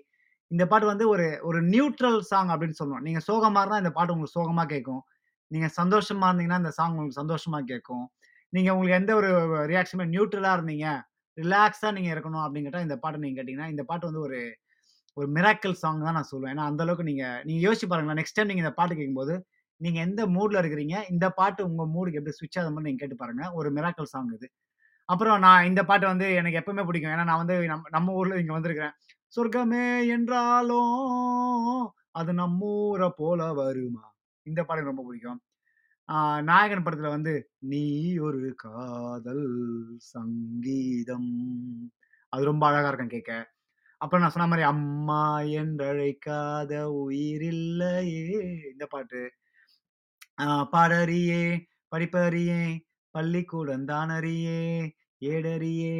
[0.51, 2.99] இந்த பாட்டு வந்து ஒரு ஒரு நியூட்ரல் சாங் அப்படின்னு சொல்லணும்.
[2.99, 5.03] நீங்க சோகமா இருந்தா இந்த பாட்டு உங்களுக்கு சோகமா கேட்கும்.
[5.51, 8.05] நீங்க சந்தோஷமா இருந்தீங்கன்னா, இந்த சாங் உங்களுக்கு சந்தோஷமா கேட்கும்.
[8.49, 9.29] நீங்க உங்களுக்கு எந்த ஒரு
[9.67, 10.87] ரியாக்ஷனுமே நியூட்ரலா இருந்தீங்க,
[11.37, 14.39] ரிலாக்ஸா நீங்க இருக்கணும் அப்படின்னு இந்த பாட்டு நீங்க கேட்டீங்கன்னா, இந்த பாட்டு வந்து ஒரு
[15.17, 16.53] ஒரு மிராக்கல் சாங் தான் நான் சொல்லுவேன்.
[16.53, 18.19] ஏன்னா, அந்த அளவுக்கு நீங்க நீங்க யோசிச்சு பாருங்களேன்.
[18.23, 19.35] நெக்ஸ்ட் டைம் நீங்க இந்த பாட்டு கேட்கும்போது,
[19.81, 23.51] நீங்க எந்த மூட்ல இருக்கிறீங்க, இந்த பாட்டு உங்க மூடுக்கு எப்படி ஸ்விட்ச் ஆகுது நீங்க கேட்டு பாருங்க.
[23.53, 24.49] ஒரு மிராக்கல் சாங் இது.
[25.09, 27.11] அப்புறம் நான் இந்த பாட்டு வந்து எனக்கு எப்பவுமே பிடிக்கும்.
[27.11, 28.95] ஏன்னா, நான் வந்து நம்ம நம்ம ஊர்ல இங்க வந்திருக்கிறேன்.
[29.33, 30.95] சொர்க்கமே என்றாலும்
[32.11, 34.05] அது நம்மூரை போல வருமா?
[34.47, 35.39] இந்த பாடல் ரொம்ப பிடிக்கும்.
[36.09, 37.33] ஆஹ் நாயகன் படத்துல வந்து
[37.65, 37.83] நீ
[38.19, 39.45] ஒரு காதல்
[40.07, 41.31] சங்கீதம்.
[42.33, 43.31] அது ரொம்ப அழகா இருக்கும் கேட்க.
[44.01, 45.23] அப்புறம் நான் சொன்ன மாதிரி அம்மா
[45.57, 48.41] என்றழைக்காத உயிரில்லையே.
[48.71, 49.21] இந்த பாட்டு.
[50.73, 51.43] பாடறியே
[51.91, 52.61] படிப்பறியே
[53.15, 54.61] பள்ளிக்கூடம் தானறியே
[55.21, 55.93] ஏடறியே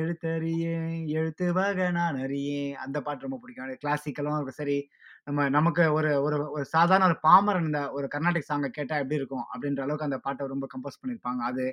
[0.00, 0.74] எழுத்தறியே
[1.18, 2.60] எழுத்து வகை நான் அறியே.
[2.84, 3.72] அந்த பாட்டு ரொம்ப பிடிக்கும்.
[3.84, 4.58] கிளாசிக்கலும் இருக்கும்.
[4.60, 4.76] சரி
[5.26, 9.44] நம்ம நமக்கு ஒரு ஒரு ஒரு சாதாரண ஒரு பாமரன் இந்த ஒரு கர்நாடிக் சாங்கை கேட்டா எப்படி இருக்கும்?
[9.52, 11.42] அப்படின்ற அளவுக்கு அந்த பாட்டை ரொம்ப கம்போஸ் பண்ணியிருப்பாங்க.
[11.50, 11.64] அது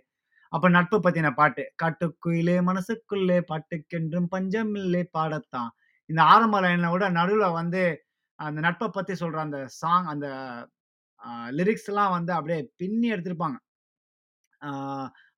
[0.53, 1.63] அப்ப நட்பு பத்தின பாட்டு.
[1.83, 5.71] காட்டுக்குயிலே மனசுக்குள்ளே பாட்டுக்கென்றும் பஞ்சமில்லே பாடத்தான்.
[6.09, 7.83] இந்த ஆரம்ப லைன்ல விட நடுவுல வந்து
[8.39, 10.27] அந்த நட்பை பத்தி சொல்ற அந்த சாங் அந்த
[11.59, 13.57] லிரிக்ஸ்லாம் வந்து அப்படியே பின்னி எடுத்திருப்பாங்க.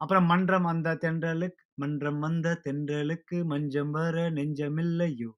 [0.02, 5.32] அப்புறம் மன்றம் வந்த தென்றலுக்கு மன்றம் வந்த தென்றலுக்கு மஞ்சம் வர நெஞ்சமில்லையோ?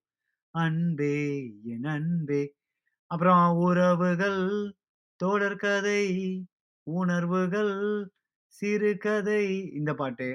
[0.56, 1.16] அன்பே
[1.64, 2.42] என் அன்பே.
[3.12, 4.44] அப்புறம் உறவுகள்
[5.20, 6.04] தோழர் கதை
[6.88, 7.76] உணர்வுகள்
[8.48, 10.30] சிறு கதை இந்த பாட்டு.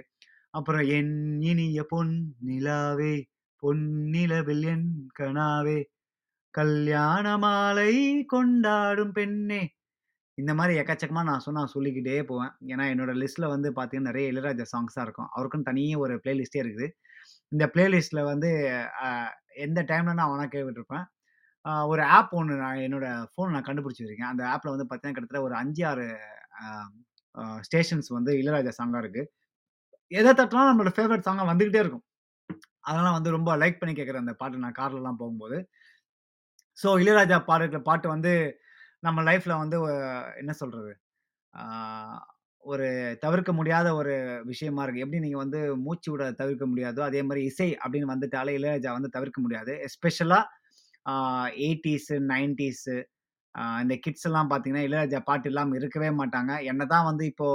[0.51, 2.15] அப்புறம் என் இனிய பொன்
[2.47, 3.15] நிலாவே
[3.63, 5.79] பொன்னிலவில் என் கனாவே.
[6.55, 7.93] கல்யாண மாலை
[8.27, 9.63] கொண்டாடும் பெண்ணே
[10.39, 12.53] இந்த மாதிரி எக்கச்சக்கமா நான் சொன்னால் சொல்லிக்கிட்டே போவேன்.
[12.73, 15.29] ஏன்னா, என்னோட லிஸ்ட்ல வந்து பார்த்தீங்கன்னா, நிறைய இளையராஜா சாங்ஸா இருக்கும்.
[15.35, 16.89] அவருக்குன்னு தனியே ஒரு பிளேலிஸ்டே இருக்குது.
[17.53, 18.51] இந்த பிளேலிஸ்ட்ல வந்து
[19.67, 21.07] எந்த டைம்ல நான் வேணா கேட்டுருப்பேன்
[21.91, 24.33] ஒரு ஆப் ஒன்று நான் என்னோட ஃபோன் நான் கண்டுபிடிச்சி வச்சிருக்கேன்.
[24.33, 26.07] அந்த ஆப்பில் வந்து பார்த்தீங்கன்னா, கிட்டத்தட்ட ஒரு அஞ்சு ஆறு
[27.69, 29.31] ஸ்டேஷன்ஸ் வந்து இளையராஜா சாங்காக இருக்குது
[30.13, 32.05] எதை தட்டினாலும் நம்மளோட ஃபேவரட் சாங்காக வந்துக்கிட்டே இருக்கும்.
[32.85, 35.59] அதெல்லாம் வந்து ரொம்ப லைக் பண்ணி கேட்குற அந்த பாட்டு நான் கார்லலாம் போகும்போது.
[36.79, 38.33] ஸோ இளையராஜா பாடுற பாட்டு வந்து
[39.07, 39.79] நம்ம லைஃப்ல வந்து
[40.37, 40.93] என்ன சொல்றது?
[42.65, 42.87] ஒரு
[43.21, 44.15] தவிர்க்க முடியாத ஒரு
[44.45, 45.03] விஷயமா இருக்கு.
[45.05, 49.41] எப்படி நீங்க வந்து மூச்சு விட தவிர்க்க முடியாதோ, அதே மாதிரி இசை அப்படின்னு வந்துட்டாலே இளையராஜா வந்து தவிர்க்க
[49.41, 49.73] முடியாது.
[49.89, 50.41] எஸ்பெஷலா
[51.67, 52.97] எயிட்டிஸு நைன்டிஸு
[53.83, 56.53] இந்த கிட்ஸ் எல்லாம் பார்த்தீங்கன்னா, இளையராஜா பாட்டு இல்லாமல் இருக்கவே மாட்டாங்க.
[56.73, 57.49] என்னதான் வந்து இப்போ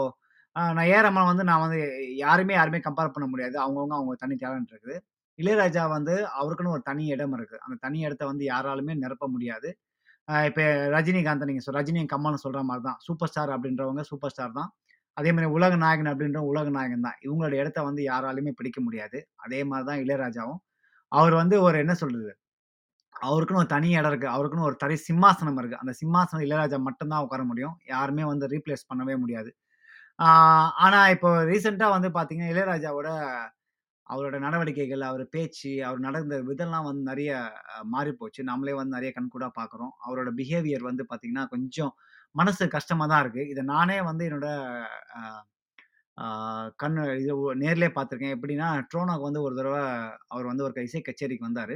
[0.56, 0.98] நான் ஏ
[1.32, 1.80] வந்து நான் வந்து
[2.18, 3.56] யாருமே யாருமே கம்பேர் பண்ண முடியாது.
[3.64, 4.96] அவங்கவுங்க அவங்க தனி டேலண்ட் இருக்குது.
[5.40, 9.70] இளையராஜா வந்து அவருக்குன்னு ஒரு தனி இடம் இருக்குது அந்த தனி இடத்த வந்து யாராலுமே நிரப்ப முடியாது.
[10.48, 10.64] இப்போ
[10.96, 12.98] ரஜினிகாந்த் நீங்கள் சொல் ரஜினி ரஜினியும் சொல்கிற மாதிரி தான்.
[13.08, 14.70] சூப்பர் ஸ்டார் அப்படின்றவங்க சூப்பர் ஸ்டார் தான்.
[15.18, 17.18] அதே மாதிரி உலக நாயகன் அப்படின்ற உலக நாயகன் தான்.
[17.26, 19.20] இவங்களோட இடத்த வந்து யாராலையுமே பிடிக்க முடியாது.
[19.46, 20.62] அதே மாதிரி தான் இளையராஜாவும்.
[21.12, 22.32] அவர் வந்து ஒரு என்ன சொல்றது?
[23.16, 27.44] அவருக்குன்னு ஒரு தனி இடம் இருக்குது அவருக்குன்னு ஒரு தனி சிம்மாசனம் இருக்குது அந்த சிம்மாசனம் இளையராஜா மட்டும்தான் உட்கார
[27.52, 27.76] முடியும்.
[27.94, 29.52] யாருமே வந்து ரீப்ளேஸ் பண்ணவே முடியாது.
[30.86, 33.10] ஆனால் இப்போ ரீசெண்டாக வந்து பார்த்தீங்கன்னா, இளையராஜாவோட
[34.12, 37.32] அவரோட நடவடிக்கைகள், அவர் பேச்சு, அவர் நடந்த விதெல்லாம் வந்து நிறைய
[37.86, 38.42] மாறி மாறிப்போச்சு.
[38.50, 39.94] நம்மளே வந்து நிறைய கண்கூடாக பார்க்குறோம்.
[40.06, 41.94] அவரோட பிஹேவியர் வந்து பார்த்தீங்கன்னா, கொஞ்சம்
[42.36, 44.48] மனசு கஷ்டமாக தான் இருக்குது இதை நானே வந்து என்னோட
[46.80, 48.36] கண் இது நேர்லேயே பார்த்துருக்கேன்.
[48.38, 49.84] எப்படின்னா, ட்ரோனோக்கு வந்து ஒரு தடவை
[50.34, 51.76] அவர் வந்து ஒரு இசை கச்சேரிக்கு வந்தார்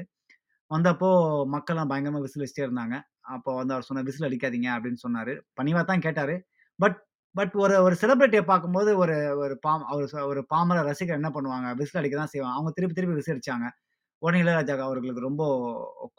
[0.71, 1.09] வந்தப்போ
[1.55, 2.95] மக்கள்லாம் பயங்கரமாக விசில் அடிச்சுட்டே இருந்தாங்க.
[3.33, 6.35] அப்போ வந்து அவர் சொன்ன "விசில் அடிக்காதீங்க" அப்படின்னு சொன்னார் பணிவாக தான் கேட்டார்
[6.79, 6.97] பட்
[7.35, 11.75] பட் ஒரு ஒரு செலிபிரிட்டிய பார்க்கும்போது ஒரு ஒரு பாம் அவர் ஒரு பாமர ரசிகர் என்ன பண்ணுவாங்க?
[11.75, 12.55] விசில் அடிக்க தான் செய்வாங்க.
[12.55, 13.71] அவங்க திருப்பி திருப்பி விசில்
[14.19, 15.43] உடனே இளையராஜா அவர்களுக்கு ரொம்ப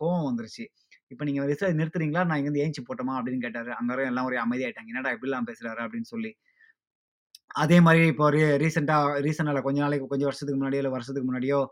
[0.03, 0.67] கோவம் வந்துருச்சு.
[1.09, 2.27] இப்போ நீங்கள் விசில் நிறுத்துறீங்களா?
[2.27, 4.87] நான் இங்கேருந்து ஏஞ்சி போட்டோமா அப்படின்னு கேட்டார் அங்கே எல்லாம் ஒரே அமைதியாயிட்டாங்க.
[4.87, 6.37] "என்னடா இப்படிலாம் பேசுறாரு?" அப்படின்னு சொல்லி.
[7.49, 11.67] அதே மாதிரி இப்போ ரீ ரீசெண்டாக ரீசெண்டாக கொஞ்ச நாளைக்கு கொஞ்சம் வருஷத்துக்கு முன்னாடியோ, இல்லை வருஷத்துக்கு முன்னாடியோ,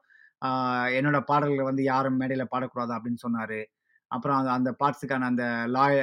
[0.98, 3.68] என்னோட பாடல்களை வந்து யாரும் மேடையில் பாடக்கூடாது அப்படின்னு சொன்னார்
[4.08, 5.94] அப்புறம் அந்த அந்த பார்ட்ஸுக்கான அந்த லாய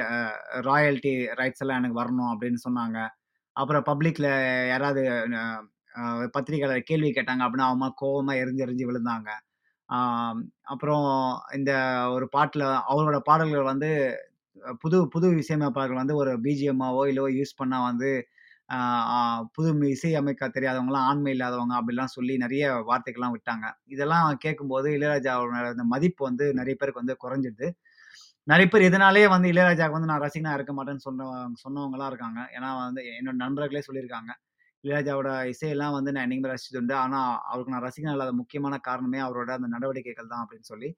[0.60, 2.98] ராயல்ட்டி ராயல்டி ரைட்ஸ் எல்லாம் எனக்கு வரணும் அப்படின்னு சொன்னாங்க.
[3.56, 4.28] அப்புறம் பப்ளிக்ல
[4.72, 5.02] யாராவது
[5.98, 6.02] அ
[6.34, 9.28] பத்திரிக்கையாளர் கேள்வி கேட்டாங்க அப்படின்னா, அவங்க மேல கோவமா எரிஞ்சு எரிஞ்சு விழுந்தாங்க.
[9.88, 10.40] ஆம்
[10.72, 11.06] அப்புறம்
[11.54, 11.72] இந்த
[12.14, 13.90] ஒரு பாட்டுல அவரோட பாடல்கள் வந்து
[14.82, 18.10] புது புது இசையமைப்பாளர்கள் வந்து ஒரு பிஜிஎம்மாவோ இல்லவோ யூஸ் பண்ணா வந்து
[18.70, 18.78] ஆ,
[19.56, 23.66] புது இசையமைக்க தெரியாதவங்களாம் தெரியாதவங்கலாம், ஆண்மை இல்லாதவங்க அப்படிலாம் சொல்லி நெறைய வார்த்தைகள்லாம் விட்டாங்க.
[23.88, 25.40] இதெல்லாம் கேட்கும்போது இளையராஜாவோட
[25.72, 27.68] அந்த மதிப்பு வந்து நெறைய பேருக்கு வந்து குறைஞ்சிடுது.
[28.48, 31.26] நிறைய பேர் இதனாலேயே வந்து இளையராஜாவுக்கு வந்து நான் ரசிகனா இருக்க மாட்டேன்னு சொன்ன
[31.64, 32.40] சொன்னவங்களாம் இருக்காங்க.
[32.56, 34.30] ஏன்னா வந்து என்னோட நண்பர்களே சொல்லியிருக்காங்க.
[34.84, 36.94] இளையராஜாவோட இசையெல்லாம் வந்து நான் என்னைக்குமே ரசிச்சதுண்டு.
[37.04, 37.18] ஆனா
[37.50, 40.90] அவருக்கு நான் ரசிகனா இல்லாத முக்கியமான காரணமே அவரோட அந்த நடவடிக்கைகள் தான் அப்படின்னு சொல்லி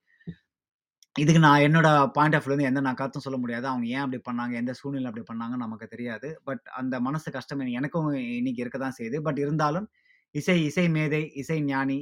[1.16, 3.66] இதுக்கு நான் என்னோட பாயிண்ட் ஆஃப் வியூலேருந்து எந்த நான் கருத்தும் சொல்ல முடியாது.
[3.66, 4.54] அவங்க ஏன் அப்படி பண்ணாங்க?
[4.62, 6.28] எந்த சூழ்நிலை அப்படி பண்ணாங்கன்னு நமக்கு தெரியாது.
[6.44, 8.08] பட் அந்த மனசு கஷ்டம் எனக்கும்
[8.38, 9.18] இன்னைக்கு இருக்க தான் செய்யுது.
[9.20, 9.86] பட் இருந்தாலும்
[10.34, 11.96] இசை இசை மேதை, இசை ஞானி,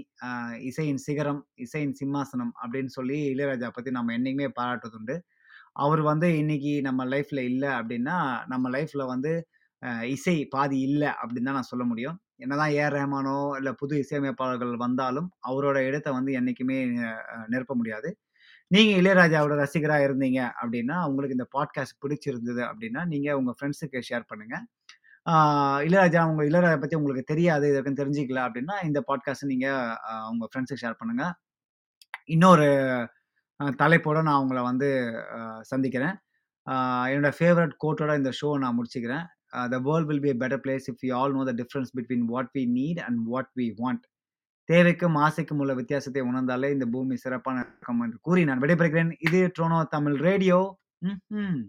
[0.69, 5.17] இசையின் சிகரம், இசையின் சிம்மாசனம் அப்படின்னு சொல்லி இளையராஜா பற்றி நம்ம என்றைக்குமே பாராட்டுவதுண்டு.
[5.73, 8.17] அவர் வந்து இன்னைக்கு நம்ம லைஃப்பில் இல்லை அப்படின்னா,
[8.47, 9.33] நம்ம லைஃப்பில் வந்து
[10.15, 12.17] இசை பாதி இல்லை அப்படின்னு தான் நான் சொல்ல முடியும்.
[12.37, 16.79] என்னதான் ஏஆர் ரஹ்மானோ, இல்லை புது இசையமைப்பாளர்கள் வந்தாலும், அவரோட இடத்தை வந்து என்றைக்குமே
[17.55, 18.11] நிரப்ப முடியாது.
[18.71, 24.65] நீங்கள் இளையராஜாவோட ரசிகராக இருந்தீங்க அப்படின்னா, உங்களுக்கு இந்த பாட்காஸ்ட் பிடிச்சிருந்தது அப்படின்னா, நீங்கள் உங்கள் ஃப்ரெண்ட்ஸுக்கு ஷேர் பண்ணுங்கள்
[25.27, 25.35] ஆ
[25.87, 29.67] இளையராஜா உங்க இளையராஜா பத்தி உங்களுக்கு தெரியாது, இது வரைக்கும் தெரிஞ்சுக்கல அப்படின்னா, இந்த பாட்காஸ்ட்ட நீங்க
[30.09, 31.25] அ உங்க ஃப்ரெண்ட்ஸுக்கு ஷேர் பண்ணுங்க.
[32.29, 32.67] இன்னொரு
[33.61, 34.89] அ தலைப்போட நான் உங்கள வந்து
[35.37, 36.15] அ சந்திக்கிறேன்.
[36.67, 36.75] அ
[37.11, 39.25] என்னோட ஃபேவரைட் கோட்டோட இந்த ஷோவ நான் முடிச்சுக்கிறேன்.
[39.57, 42.27] அ "the world will be a better place if we all know the difference between
[42.33, 44.05] what we need and what we want."
[44.69, 49.13] தேவைக்கும், ஆசைக்கும் உள்ள வித்தியாசத்தை உணர்ந்தாலே இந்த பூமி சிறப்பான இருக்கும் என்று கூறி நான் விடைபெறுகிறேன்.
[49.29, 50.61] இது ட்ரோனோ தமிழ் ரேடியோ.
[51.09, 51.61] ம்ஹ்ம்.